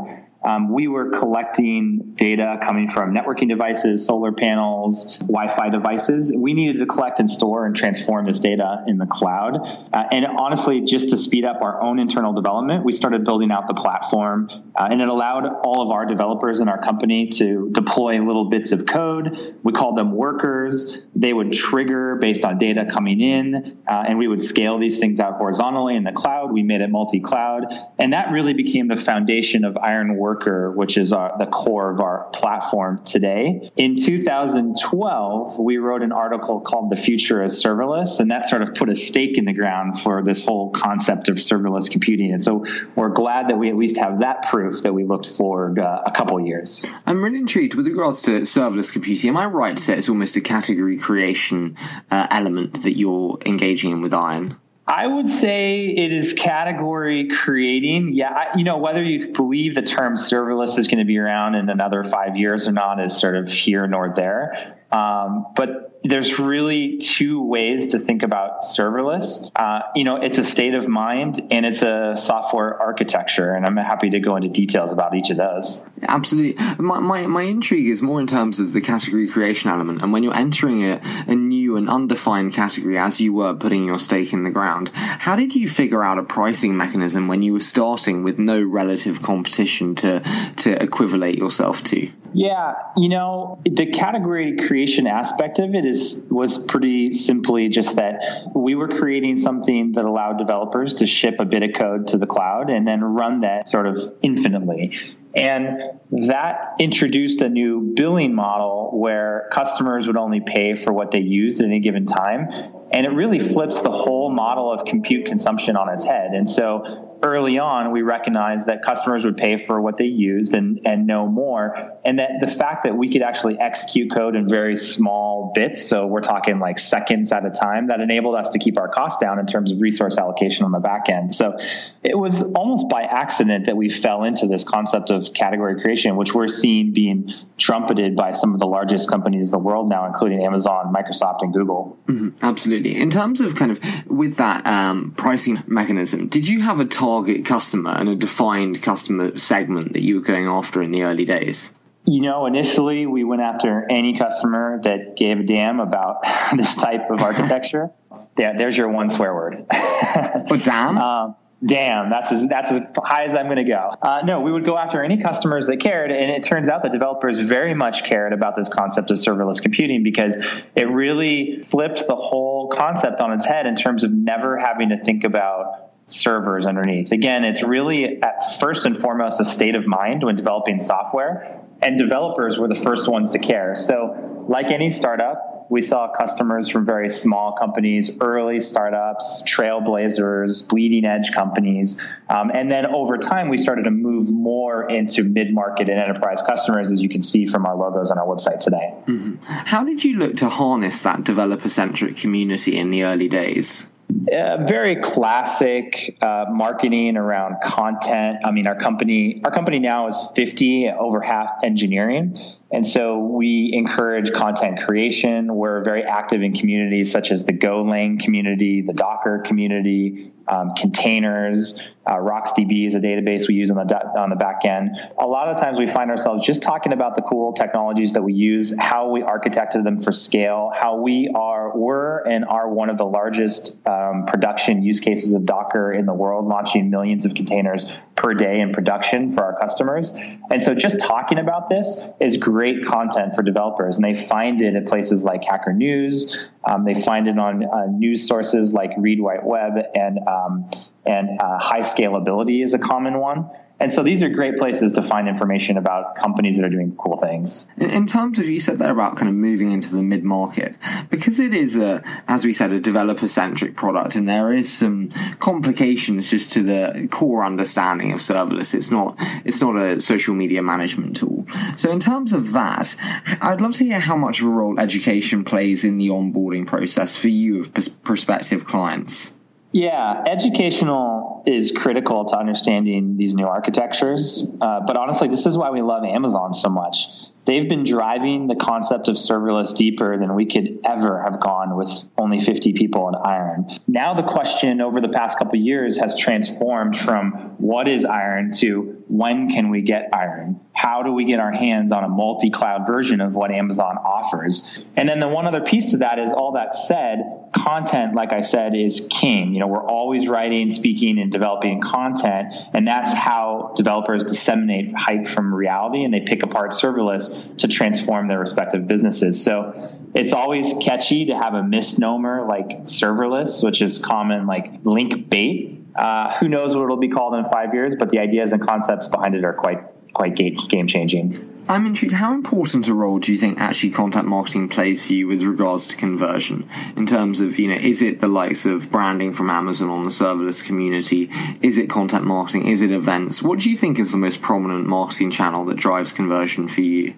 um, 0.46 0.72
we 0.72 0.86
were 0.86 1.10
collecting 1.10 2.12
data 2.14 2.58
coming 2.62 2.88
from 2.88 3.12
networking 3.12 3.48
devices, 3.48 4.06
solar 4.06 4.30
panels, 4.30 5.16
Wi-Fi 5.18 5.70
devices. 5.70 6.32
We 6.34 6.54
needed 6.54 6.78
to 6.78 6.86
collect 6.86 7.18
and 7.18 7.28
store 7.28 7.66
and 7.66 7.74
transform 7.74 8.26
this 8.26 8.38
data 8.38 8.84
in 8.86 8.96
the 8.98 9.06
cloud. 9.06 9.56
Uh, 9.92 10.04
and 10.12 10.24
honestly, 10.24 10.82
just 10.82 11.10
to 11.10 11.16
speed 11.16 11.44
up 11.44 11.62
our 11.62 11.82
own 11.82 11.98
internal 11.98 12.32
development, 12.32 12.84
we 12.84 12.92
started 12.92 13.24
building 13.24 13.50
out 13.50 13.66
the 13.66 13.74
platform, 13.74 14.48
uh, 14.76 14.88
and 14.88 15.02
it 15.02 15.08
allowed 15.08 15.46
all 15.64 15.82
of 15.82 15.90
our 15.90 16.06
developers 16.06 16.60
in 16.60 16.68
our 16.68 16.80
company 16.80 17.26
to 17.28 17.68
deploy 17.72 18.16
little 18.22 18.48
bits 18.48 18.70
of 18.70 18.86
code. 18.86 19.56
We 19.64 19.72
called 19.72 19.98
them 19.98 20.12
workers. 20.12 20.98
They 21.16 21.32
would 21.32 21.52
trigger 21.52 22.16
based 22.20 22.44
on 22.44 22.56
data 22.56 22.86
coming 22.88 23.20
in, 23.20 23.78
uh, 23.88 24.04
and 24.06 24.16
we 24.16 24.28
would 24.28 24.40
scale 24.40 24.78
these 24.78 24.98
things 24.98 25.18
out 25.18 25.38
horizontally 25.38 25.96
in 25.96 26.04
the 26.04 26.12
cloud. 26.12 26.52
We 26.52 26.62
made 26.62 26.82
it 26.82 26.90
multi-cloud, 26.90 27.74
and 27.98 28.12
that 28.12 28.30
really 28.30 28.54
became 28.54 28.86
the 28.86 28.96
foundation 28.96 29.64
of 29.64 29.76
Iron 29.76 30.16
Work 30.16 30.35
Worker, 30.36 30.70
which 30.70 30.98
is 30.98 31.12
our, 31.12 31.36
the 31.38 31.46
core 31.46 31.90
of 31.90 32.00
our 32.00 32.28
platform 32.32 33.02
today. 33.04 33.70
In 33.76 33.96
2012, 33.96 35.58
we 35.58 35.78
wrote 35.78 36.02
an 36.02 36.12
article 36.12 36.60
called 36.60 36.90
The 36.90 36.96
Future 36.96 37.42
is 37.42 37.62
Serverless, 37.62 38.20
and 38.20 38.30
that 38.30 38.46
sort 38.46 38.62
of 38.62 38.74
put 38.74 38.90
a 38.90 38.94
stake 38.94 39.38
in 39.38 39.46
the 39.46 39.54
ground 39.54 39.98
for 39.98 40.22
this 40.22 40.44
whole 40.44 40.70
concept 40.70 41.28
of 41.28 41.36
serverless 41.36 41.90
computing. 41.90 42.32
And 42.32 42.42
so 42.42 42.66
we're 42.94 43.10
glad 43.10 43.48
that 43.48 43.58
we 43.58 43.70
at 43.70 43.76
least 43.76 43.96
have 43.96 44.18
that 44.18 44.48
proof 44.50 44.82
that 44.82 44.92
we 44.92 45.04
looked 45.04 45.26
forward 45.26 45.78
uh, 45.78 46.02
a 46.04 46.10
couple 46.10 46.38
years. 46.40 46.82
I'm 47.06 47.24
really 47.24 47.38
intrigued 47.38 47.74
with 47.74 47.86
regards 47.86 48.22
to 48.22 48.40
serverless 48.40 48.92
computing. 48.92 49.30
Am 49.30 49.36
I 49.36 49.46
right 49.46 49.76
to 49.76 49.82
say 49.82 49.96
it's 49.96 50.08
almost 50.08 50.36
a 50.36 50.42
category 50.42 50.98
creation 50.98 51.76
uh, 52.10 52.26
element 52.30 52.82
that 52.82 52.96
you're 52.96 53.38
engaging 53.46 53.92
in 53.92 54.02
with 54.02 54.12
Iron? 54.12 54.56
I 54.88 55.06
would 55.06 55.28
say 55.28 55.86
it 55.86 56.12
is 56.12 56.32
category 56.32 57.28
creating. 57.28 58.12
Yeah, 58.14 58.30
I, 58.30 58.56
you 58.56 58.62
know, 58.62 58.78
whether 58.78 59.02
you 59.02 59.32
believe 59.32 59.74
the 59.74 59.82
term 59.82 60.14
serverless 60.14 60.78
is 60.78 60.86
going 60.86 60.98
to 60.98 61.04
be 61.04 61.18
around 61.18 61.56
in 61.56 61.68
another 61.68 62.04
five 62.04 62.36
years 62.36 62.68
or 62.68 62.72
not 62.72 63.02
is 63.02 63.18
sort 63.18 63.34
of 63.34 63.48
here 63.48 63.86
nor 63.88 64.12
there. 64.14 64.78
Um, 64.92 65.46
but 65.56 65.95
there's 66.08 66.38
really 66.38 66.98
two 66.98 67.42
ways 67.42 67.88
to 67.88 67.98
think 67.98 68.22
about 68.22 68.62
serverless. 68.62 69.50
Uh, 69.56 69.80
you 69.94 70.04
know, 70.04 70.16
it's 70.16 70.38
a 70.38 70.44
state 70.44 70.74
of 70.74 70.88
mind 70.88 71.40
and 71.50 71.66
it's 71.66 71.82
a 71.82 72.14
software 72.16 72.80
architecture, 72.80 73.52
and 73.52 73.66
I'm 73.66 73.76
happy 73.76 74.10
to 74.10 74.20
go 74.20 74.36
into 74.36 74.48
details 74.48 74.92
about 74.92 75.14
each 75.14 75.30
of 75.30 75.36
those. 75.36 75.84
Absolutely. 76.02 76.62
My, 76.78 76.98
my, 76.98 77.26
my 77.26 77.42
intrigue 77.42 77.88
is 77.88 78.02
more 78.02 78.20
in 78.20 78.26
terms 78.26 78.60
of 78.60 78.72
the 78.72 78.80
category 78.80 79.28
creation 79.28 79.70
element, 79.70 80.02
and 80.02 80.12
when 80.12 80.22
you're 80.22 80.36
entering 80.36 80.84
a, 80.84 81.00
a 81.26 81.34
new 81.34 81.76
and 81.76 81.88
undefined 81.88 82.52
category 82.52 82.98
as 82.98 83.20
you 83.20 83.32
were 83.32 83.54
putting 83.54 83.84
your 83.84 83.98
stake 83.98 84.32
in 84.32 84.44
the 84.44 84.50
ground, 84.50 84.90
how 84.94 85.36
did 85.36 85.54
you 85.54 85.68
figure 85.68 86.02
out 86.02 86.18
a 86.18 86.22
pricing 86.22 86.76
mechanism 86.76 87.28
when 87.28 87.42
you 87.42 87.52
were 87.52 87.60
starting 87.60 88.22
with 88.22 88.38
no 88.38 88.62
relative 88.62 89.22
competition 89.22 89.94
to, 89.96 90.20
to 90.56 90.82
equivalate 90.82 91.38
yourself 91.38 91.82
to? 91.84 92.10
Yeah, 92.32 92.74
you 92.96 93.08
know, 93.08 93.60
the 93.64 93.86
category 93.86 94.56
creation 94.56 95.06
aspect 95.06 95.58
of 95.58 95.74
it 95.74 95.86
is 95.86 95.95
was 96.30 96.58
pretty 96.58 97.12
simply 97.12 97.68
just 97.68 97.96
that 97.96 98.50
we 98.54 98.74
were 98.74 98.88
creating 98.88 99.36
something 99.36 99.92
that 99.92 100.04
allowed 100.04 100.38
developers 100.38 100.94
to 100.94 101.06
ship 101.06 101.36
a 101.38 101.44
bit 101.44 101.62
of 101.62 101.70
code 101.74 102.08
to 102.08 102.18
the 102.18 102.26
cloud 102.26 102.70
and 102.70 102.86
then 102.86 103.02
run 103.02 103.40
that 103.40 103.68
sort 103.68 103.86
of 103.86 104.14
infinitely. 104.22 104.98
And 105.34 106.00
that 106.28 106.76
introduced 106.80 107.42
a 107.42 107.48
new 107.50 107.92
billing 107.94 108.34
model 108.34 108.90
where 108.94 109.48
customers 109.52 110.06
would 110.06 110.16
only 110.16 110.40
pay 110.40 110.74
for 110.74 110.94
what 110.94 111.10
they 111.10 111.20
used 111.20 111.60
at 111.60 111.66
any 111.66 111.80
given 111.80 112.06
time. 112.06 112.48
And 112.90 113.04
it 113.04 113.10
really 113.10 113.38
flips 113.38 113.82
the 113.82 113.90
whole 113.90 114.30
model 114.30 114.72
of 114.72 114.86
compute 114.86 115.26
consumption 115.26 115.76
on 115.76 115.90
its 115.90 116.06
head. 116.06 116.30
And 116.32 116.48
so 116.48 117.05
early 117.22 117.58
on, 117.58 117.92
we 117.92 118.02
recognized 118.02 118.66
that 118.66 118.82
customers 118.82 119.24
would 119.24 119.36
pay 119.36 119.64
for 119.64 119.80
what 119.80 119.96
they 119.96 120.06
used 120.06 120.54
and, 120.54 120.80
and 120.84 121.06
no 121.06 121.26
more. 121.26 121.98
And 122.04 122.18
that 122.18 122.40
the 122.40 122.46
fact 122.46 122.84
that 122.84 122.96
we 122.96 123.10
could 123.10 123.22
actually 123.22 123.58
execute 123.58 124.12
code 124.12 124.36
in 124.36 124.48
very 124.48 124.76
small 124.76 125.52
bits, 125.54 125.86
so 125.86 126.06
we're 126.06 126.20
talking 126.20 126.58
like 126.58 126.78
seconds 126.78 127.32
at 127.32 127.44
a 127.44 127.50
time, 127.50 127.88
that 127.88 128.00
enabled 128.00 128.34
us 128.34 128.50
to 128.50 128.58
keep 128.58 128.78
our 128.78 128.88
costs 128.88 129.20
down 129.20 129.38
in 129.38 129.46
terms 129.46 129.72
of 129.72 129.80
resource 129.80 130.18
allocation 130.18 130.64
on 130.64 130.72
the 130.72 130.80
back 130.80 131.08
end. 131.08 131.34
So 131.34 131.58
it 132.02 132.16
was 132.16 132.42
almost 132.42 132.88
by 132.88 133.02
accident 133.02 133.66
that 133.66 133.76
we 133.76 133.88
fell 133.88 134.24
into 134.24 134.46
this 134.46 134.64
concept 134.64 135.10
of 135.10 135.32
category 135.32 135.80
creation, 135.80 136.16
which 136.16 136.34
we're 136.34 136.48
seeing 136.48 136.92
being 136.92 137.32
trumpeted 137.58 138.16
by 138.16 138.32
some 138.32 138.54
of 138.54 138.60
the 138.60 138.66
largest 138.66 139.08
companies 139.10 139.46
in 139.46 139.50
the 139.50 139.58
world 139.58 139.88
now, 139.88 140.06
including 140.06 140.44
Amazon, 140.44 140.92
Microsoft, 140.94 141.38
and 141.42 141.52
Google. 141.52 141.98
Mm-hmm, 142.06 142.44
absolutely. 142.44 142.96
In 143.00 143.10
terms 143.10 143.40
of 143.40 143.54
kind 143.54 143.72
of 143.72 143.80
with 144.06 144.36
that 144.36 144.66
um, 144.66 145.12
pricing 145.16 145.62
mechanism, 145.66 146.28
did 146.28 146.46
you 146.46 146.60
have 146.60 146.80
a 146.80 146.84
target 147.06 147.46
customer 147.46 147.90
and 147.90 148.08
a 148.08 148.16
defined 148.16 148.82
customer 148.82 149.38
segment 149.38 149.92
that 149.92 150.02
you 150.02 150.16
were 150.16 150.22
going 150.22 150.48
after 150.48 150.82
in 150.82 150.90
the 150.90 151.04
early 151.04 151.24
days? 151.24 151.72
You 152.04 152.20
know, 152.20 152.46
initially 152.46 153.06
we 153.06 153.22
went 153.22 153.42
after 153.42 153.86
any 153.88 154.18
customer 154.18 154.80
that 154.82 155.16
gave 155.16 155.38
a 155.38 155.42
damn 155.44 155.78
about 155.78 156.16
this 156.56 156.74
type 156.74 157.08
of 157.10 157.20
architecture. 157.20 157.90
yeah, 158.38 158.56
there's 158.58 158.76
your 158.76 158.88
one 158.88 159.08
swear 159.08 159.32
word. 159.34 159.66
but 159.70 160.64
damn. 160.64 160.98
Um, 160.98 161.36
damn, 161.64 162.10
that's 162.10 162.32
as 162.32 162.48
that's 162.48 162.72
as 162.72 162.80
high 162.96 163.24
as 163.24 163.36
I'm 163.36 163.46
going 163.46 163.56
to 163.56 163.64
go. 163.64 163.94
Uh, 164.02 164.22
no, 164.24 164.40
we 164.40 164.50
would 164.50 164.64
go 164.64 164.76
after 164.76 165.02
any 165.02 165.22
customers 165.22 165.68
that 165.68 165.76
cared, 165.76 166.10
and 166.10 166.30
it 166.30 166.42
turns 166.42 166.68
out 166.68 166.82
that 166.82 166.92
developers 166.92 167.38
very 167.38 167.74
much 167.74 168.02
cared 168.02 168.32
about 168.32 168.56
this 168.56 168.68
concept 168.68 169.12
of 169.12 169.18
serverless 169.18 169.62
computing 169.62 170.02
because 170.02 170.44
it 170.74 170.88
really 170.88 171.62
flipped 171.62 172.04
the 172.08 172.16
whole 172.16 172.68
concept 172.68 173.20
on 173.20 173.32
its 173.32 173.44
head 173.44 173.66
in 173.66 173.76
terms 173.76 174.02
of 174.02 174.10
never 174.10 174.58
having 174.58 174.88
to 174.88 174.98
think 175.04 175.22
about 175.22 175.86
servers 176.08 176.66
underneath. 176.66 177.12
Again, 177.12 177.44
it's 177.44 177.62
really 177.62 178.22
at 178.22 178.58
first 178.60 178.86
and 178.86 178.96
foremost 178.96 179.40
a 179.40 179.44
state 179.44 179.74
of 179.74 179.86
mind 179.86 180.22
when 180.22 180.36
developing 180.36 180.80
software, 180.80 181.60
and 181.82 181.98
developers 181.98 182.58
were 182.58 182.68
the 182.68 182.74
first 182.74 183.08
ones 183.08 183.32
to 183.32 183.38
care. 183.38 183.74
So, 183.74 184.44
like 184.48 184.70
any 184.70 184.90
startup, 184.90 185.56
we 185.68 185.80
saw 185.82 186.12
customers 186.12 186.68
from 186.68 186.86
very 186.86 187.08
small 187.08 187.52
companies, 187.52 188.10
early 188.20 188.60
startups, 188.60 189.42
trailblazers, 189.42 190.66
bleeding 190.68 191.04
edge 191.04 191.32
companies. 191.32 192.00
Um, 192.28 192.50
and 192.54 192.70
then 192.70 192.86
over 192.86 193.18
time, 193.18 193.48
we 193.48 193.58
started 193.58 193.84
to 193.84 193.90
move 193.90 194.30
more 194.30 194.88
into 194.88 195.24
mid 195.24 195.52
market 195.52 195.88
and 195.88 195.98
enterprise 195.98 196.40
customers, 196.42 196.90
as 196.90 197.02
you 197.02 197.08
can 197.08 197.20
see 197.22 197.46
from 197.46 197.66
our 197.66 197.76
logos 197.76 198.10
on 198.10 198.18
our 198.18 198.26
website 198.26 198.60
today. 198.60 198.94
Mm-hmm. 199.06 199.36
How 199.44 199.84
did 199.84 200.04
you 200.04 200.16
look 200.18 200.36
to 200.36 200.48
harness 200.48 201.02
that 201.02 201.24
developer 201.24 201.68
centric 201.68 202.16
community 202.16 202.76
in 202.76 202.90
the 202.90 203.02
early 203.02 203.28
days? 203.28 203.88
Uh, 204.08 204.64
very 204.64 204.96
classic 204.96 206.16
uh, 206.22 206.46
marketing 206.48 207.16
around 207.16 207.56
content. 207.62 208.38
I 208.44 208.50
mean, 208.50 208.66
our 208.66 208.76
company 208.76 209.40
our 209.44 209.50
company 209.50 209.78
now 209.78 210.08
is 210.08 210.18
fifty, 210.34 210.88
over 210.88 211.20
half 211.20 211.50
engineering, 211.64 212.38
and 212.72 212.86
so 212.86 213.18
we 213.18 213.70
encourage 213.72 214.32
content 214.32 214.80
creation. 214.80 215.54
We're 215.54 215.82
very 215.82 216.02
active 216.02 216.42
in 216.42 216.52
communities 216.54 217.10
such 217.12 217.30
as 217.30 217.44
the 217.44 217.52
Golang 217.52 218.18
community, 218.20 218.82
the 218.82 218.92
Docker 218.92 219.42
community, 219.44 220.32
um, 220.48 220.74
containers. 220.74 221.80
Uh, 222.06 222.16
RocksDB 222.16 222.86
is 222.86 222.94
a 222.94 223.00
database 223.00 223.48
we 223.48 223.54
use 223.54 223.70
on 223.70 223.76
the 223.76 223.96
on 224.18 224.30
the 224.30 224.36
back 224.36 224.64
end. 224.64 224.90
A 225.18 225.26
lot 225.26 225.48
of 225.48 225.60
times 225.60 225.78
we 225.78 225.88
find 225.88 226.10
ourselves 226.10 226.46
just 226.46 226.62
talking 226.62 226.92
about 226.92 227.16
the 227.16 227.22
cool 227.22 227.52
technologies 227.52 228.12
that 228.12 228.22
we 228.22 228.32
use, 228.32 228.72
how 228.78 229.10
we 229.10 229.22
architected 229.22 229.82
them 229.84 229.98
for 229.98 230.12
scale, 230.12 230.70
how 230.74 230.96
we 230.96 231.28
are 231.34 231.55
were 231.76 232.18
and 232.28 232.44
are 232.44 232.68
one 232.68 232.90
of 232.90 232.98
the 232.98 233.04
largest 233.04 233.76
um, 233.86 234.24
production 234.26 234.82
use 234.82 235.00
cases 235.00 235.32
of 235.34 235.44
Docker 235.44 235.92
in 235.92 236.06
the 236.06 236.14
world, 236.14 236.46
launching 236.46 236.90
millions 236.90 237.26
of 237.26 237.34
containers 237.34 237.90
per 238.14 238.34
day 238.34 238.60
in 238.60 238.72
production 238.72 239.30
for 239.30 239.44
our 239.44 239.58
customers. 239.58 240.10
And 240.50 240.62
so 240.62 240.74
just 240.74 241.00
talking 241.00 241.38
about 241.38 241.68
this 241.68 242.08
is 242.20 242.36
great 242.36 242.84
content 242.84 243.34
for 243.34 243.42
developers, 243.42 243.96
and 243.96 244.04
they 244.04 244.14
find 244.14 244.62
it 244.62 244.74
at 244.74 244.86
places 244.86 245.22
like 245.22 245.44
Hacker 245.44 245.72
News. 245.72 246.48
Um, 246.64 246.84
they 246.84 246.94
find 246.94 247.28
it 247.28 247.38
on 247.38 247.64
uh, 247.64 247.86
news 247.86 248.26
sources 248.26 248.72
like 248.72 248.92
Read 248.98 249.20
Write 249.20 249.44
Web 249.44 249.72
and 249.94 250.18
um, 250.26 250.68
and 251.04 251.40
uh, 251.40 251.58
high 251.58 251.80
scalability 251.80 252.64
is 252.64 252.74
a 252.74 252.78
common 252.78 253.18
one. 253.18 253.48
And 253.78 253.92
so 253.92 254.02
these 254.02 254.22
are 254.22 254.30
great 254.30 254.56
places 254.56 254.92
to 254.94 255.02
find 255.02 255.28
information 255.28 255.76
about 255.76 256.16
companies 256.16 256.56
that 256.56 256.64
are 256.64 256.70
doing 256.70 256.96
cool 256.96 257.18
things. 257.18 257.66
In, 257.76 258.06
terms 258.06 258.38
of, 258.38 258.48
you 258.48 258.58
said 258.58 258.78
there 258.78 258.90
about 258.90 259.16
kind 259.16 259.28
of 259.28 259.34
moving 259.34 259.70
into 259.70 259.94
the 259.94 260.02
mid 260.02 260.24
market, 260.24 260.76
because 261.10 261.40
it 261.40 261.52
is 261.52 261.76
a, 261.76 262.02
as 262.26 262.44
we 262.44 262.54
said, 262.54 262.72
a 262.72 262.80
developer 262.80 263.28
centric 263.28 263.76
product, 263.76 264.16
and 264.16 264.26
there 264.26 264.54
is 264.54 264.72
some 264.72 265.10
complications 265.40 266.30
just 266.30 266.52
to 266.52 266.62
the 266.62 267.08
core 267.10 267.44
understanding 267.44 268.12
of 268.12 268.20
serverless. 268.20 268.74
It's 268.74 268.90
not, 268.90 269.14
it's 269.44 269.60
not 269.60 269.76
a 269.76 270.00
social 270.00 270.34
media 270.34 270.62
management 270.62 271.16
tool. 271.16 271.46
So 271.76 271.90
in 271.90 272.00
terms 272.00 272.32
of 272.32 272.52
that, 272.52 272.96
I'd 273.42 273.60
love 273.60 273.74
to 273.74 273.84
hear 273.84 274.00
how 274.00 274.16
much 274.16 274.40
of 274.40 274.46
a 274.46 274.50
role 274.50 274.80
education 274.80 275.44
plays 275.44 275.84
in 275.84 275.98
the 275.98 276.08
onboarding 276.08 276.66
process 276.66 277.16
for 277.16 277.28
you 277.28 277.60
of 277.60 278.02
prospective 278.02 278.64
clients. 278.64 279.34
Yeah, 279.72 280.24
educational 280.26 281.15
is 281.46 281.70
critical 281.70 282.24
to 282.26 282.36
understanding 282.36 283.16
these 283.16 283.34
new 283.34 283.46
architectures. 283.46 284.44
Uh, 284.60 284.80
but 284.86 284.96
honestly, 284.96 285.28
this 285.28 285.46
is 285.46 285.56
why 285.56 285.70
we 285.70 285.80
love 285.80 286.04
Amazon 286.04 286.52
so 286.52 286.68
much. 286.68 287.06
They've 287.46 287.68
been 287.68 287.84
driving 287.84 288.48
the 288.48 288.56
concept 288.56 289.06
of 289.06 289.14
serverless 289.14 289.76
deeper 289.76 290.18
than 290.18 290.34
we 290.34 290.46
could 290.46 290.80
ever 290.84 291.22
have 291.22 291.38
gone 291.38 291.76
with 291.76 292.04
only 292.18 292.40
50 292.40 292.72
people 292.72 293.08
in 293.08 293.14
Iron. 293.14 293.68
Now 293.86 294.14
the 294.14 294.24
question 294.24 294.80
over 294.80 295.00
the 295.00 295.08
past 295.08 295.38
couple 295.38 295.56
years 295.56 295.98
has 295.98 296.18
transformed 296.18 296.98
from 296.98 297.54
what 297.58 297.86
is 297.86 298.04
Iron 298.04 298.50
to 298.58 299.04
when 299.08 299.48
can 299.48 299.70
we 299.70 299.82
get 299.82 300.10
Iron? 300.12 300.60
How 300.72 301.02
do 301.02 301.12
we 301.12 301.24
get 301.24 301.38
our 301.38 301.52
hands 301.52 301.92
on 301.92 302.02
a 302.02 302.08
multi 302.08 302.50
cloud 302.50 302.86
version 302.86 303.20
of 303.20 303.36
what 303.36 303.50
Amazon 303.50 303.96
offers? 303.98 304.84
And 304.96 305.08
then 305.08 305.20
the 305.20 305.28
one 305.28 305.46
other 305.46 305.60
piece 305.60 305.92
to 305.92 305.98
that 305.98 306.18
is 306.18 306.32
all 306.32 306.52
that 306.52 306.74
said, 306.74 307.50
content, 307.54 308.14
like 308.14 308.32
I 308.32 308.40
said, 308.40 308.74
is 308.74 309.06
king. 309.08 309.54
You 309.54 309.60
know, 309.60 309.68
we're 309.68 309.86
always 309.86 310.28
writing, 310.28 310.70
speaking, 310.70 311.18
and 311.18 311.30
developing 311.30 311.80
content. 311.80 312.52
And 312.72 312.86
that's 312.86 313.12
how 313.12 313.72
developers 313.76 314.24
disseminate 314.24 314.92
hype 314.92 315.26
from 315.28 315.54
reality 315.54 316.04
and 316.04 316.12
they 316.12 316.20
pick 316.20 316.42
apart 316.42 316.72
serverless 316.72 317.58
to 317.58 317.68
transform 317.68 318.26
their 318.26 318.40
respective 318.40 318.88
businesses. 318.88 319.42
So 319.42 319.90
it's 320.14 320.32
always 320.32 320.74
catchy 320.80 321.26
to 321.26 321.36
have 321.36 321.54
a 321.54 321.62
misnomer 321.62 322.46
like 322.46 322.84
serverless, 322.84 323.62
which 323.62 323.82
is 323.82 323.98
common 323.98 324.46
like 324.46 324.84
link 324.84 325.28
bait 325.30 325.75
uh, 325.98 326.34
who 326.38 326.48
knows 326.48 326.76
what 326.76 326.84
it'll 326.84 326.96
be 326.96 327.08
called 327.08 327.34
in 327.34 327.44
five 327.44 327.74
years, 327.74 327.94
but 327.98 328.10
the 328.10 328.18
ideas 328.18 328.52
and 328.52 328.60
concepts 328.60 329.08
behind 329.08 329.34
it 329.34 329.44
are 329.44 329.54
quite 329.54 329.80
quite 330.16 330.34
game 330.34 330.86
changing. 330.86 331.52
I'm 331.68 331.84
intrigued. 331.84 332.14
How 332.14 332.32
important 332.32 332.86
a 332.88 332.94
role 332.94 333.18
do 333.18 333.32
you 333.32 333.38
think 333.38 333.58
actually 333.58 333.90
content 333.90 334.26
marketing 334.26 334.68
plays 334.68 335.04
for 335.04 335.12
you 335.12 335.26
with 335.26 335.42
regards 335.42 335.86
to 335.88 335.96
conversion? 335.96 336.70
In 336.96 337.06
terms 337.06 337.40
of, 337.40 337.58
you 337.58 337.68
know, 337.68 337.74
is 337.74 338.02
it 338.02 338.20
the 338.20 338.28
likes 338.28 338.66
of 338.66 338.90
branding 338.90 339.34
from 339.34 339.50
Amazon 339.50 339.90
on 339.90 340.04
the 340.04 340.10
serverless 340.10 340.64
community? 340.64 341.28
Is 341.60 341.76
it 341.76 341.90
content 341.90 342.24
marketing? 342.24 342.68
Is 342.68 342.82
it 342.82 342.92
events? 342.92 343.42
What 343.42 343.58
do 343.58 343.68
you 343.68 343.76
think 343.76 343.98
is 343.98 344.12
the 344.12 344.16
most 344.16 344.40
prominent 344.40 344.86
marketing 344.86 345.32
channel 345.32 345.64
that 345.66 345.76
drives 345.76 346.12
conversion 346.12 346.68
for 346.68 346.82
you? 346.82 347.14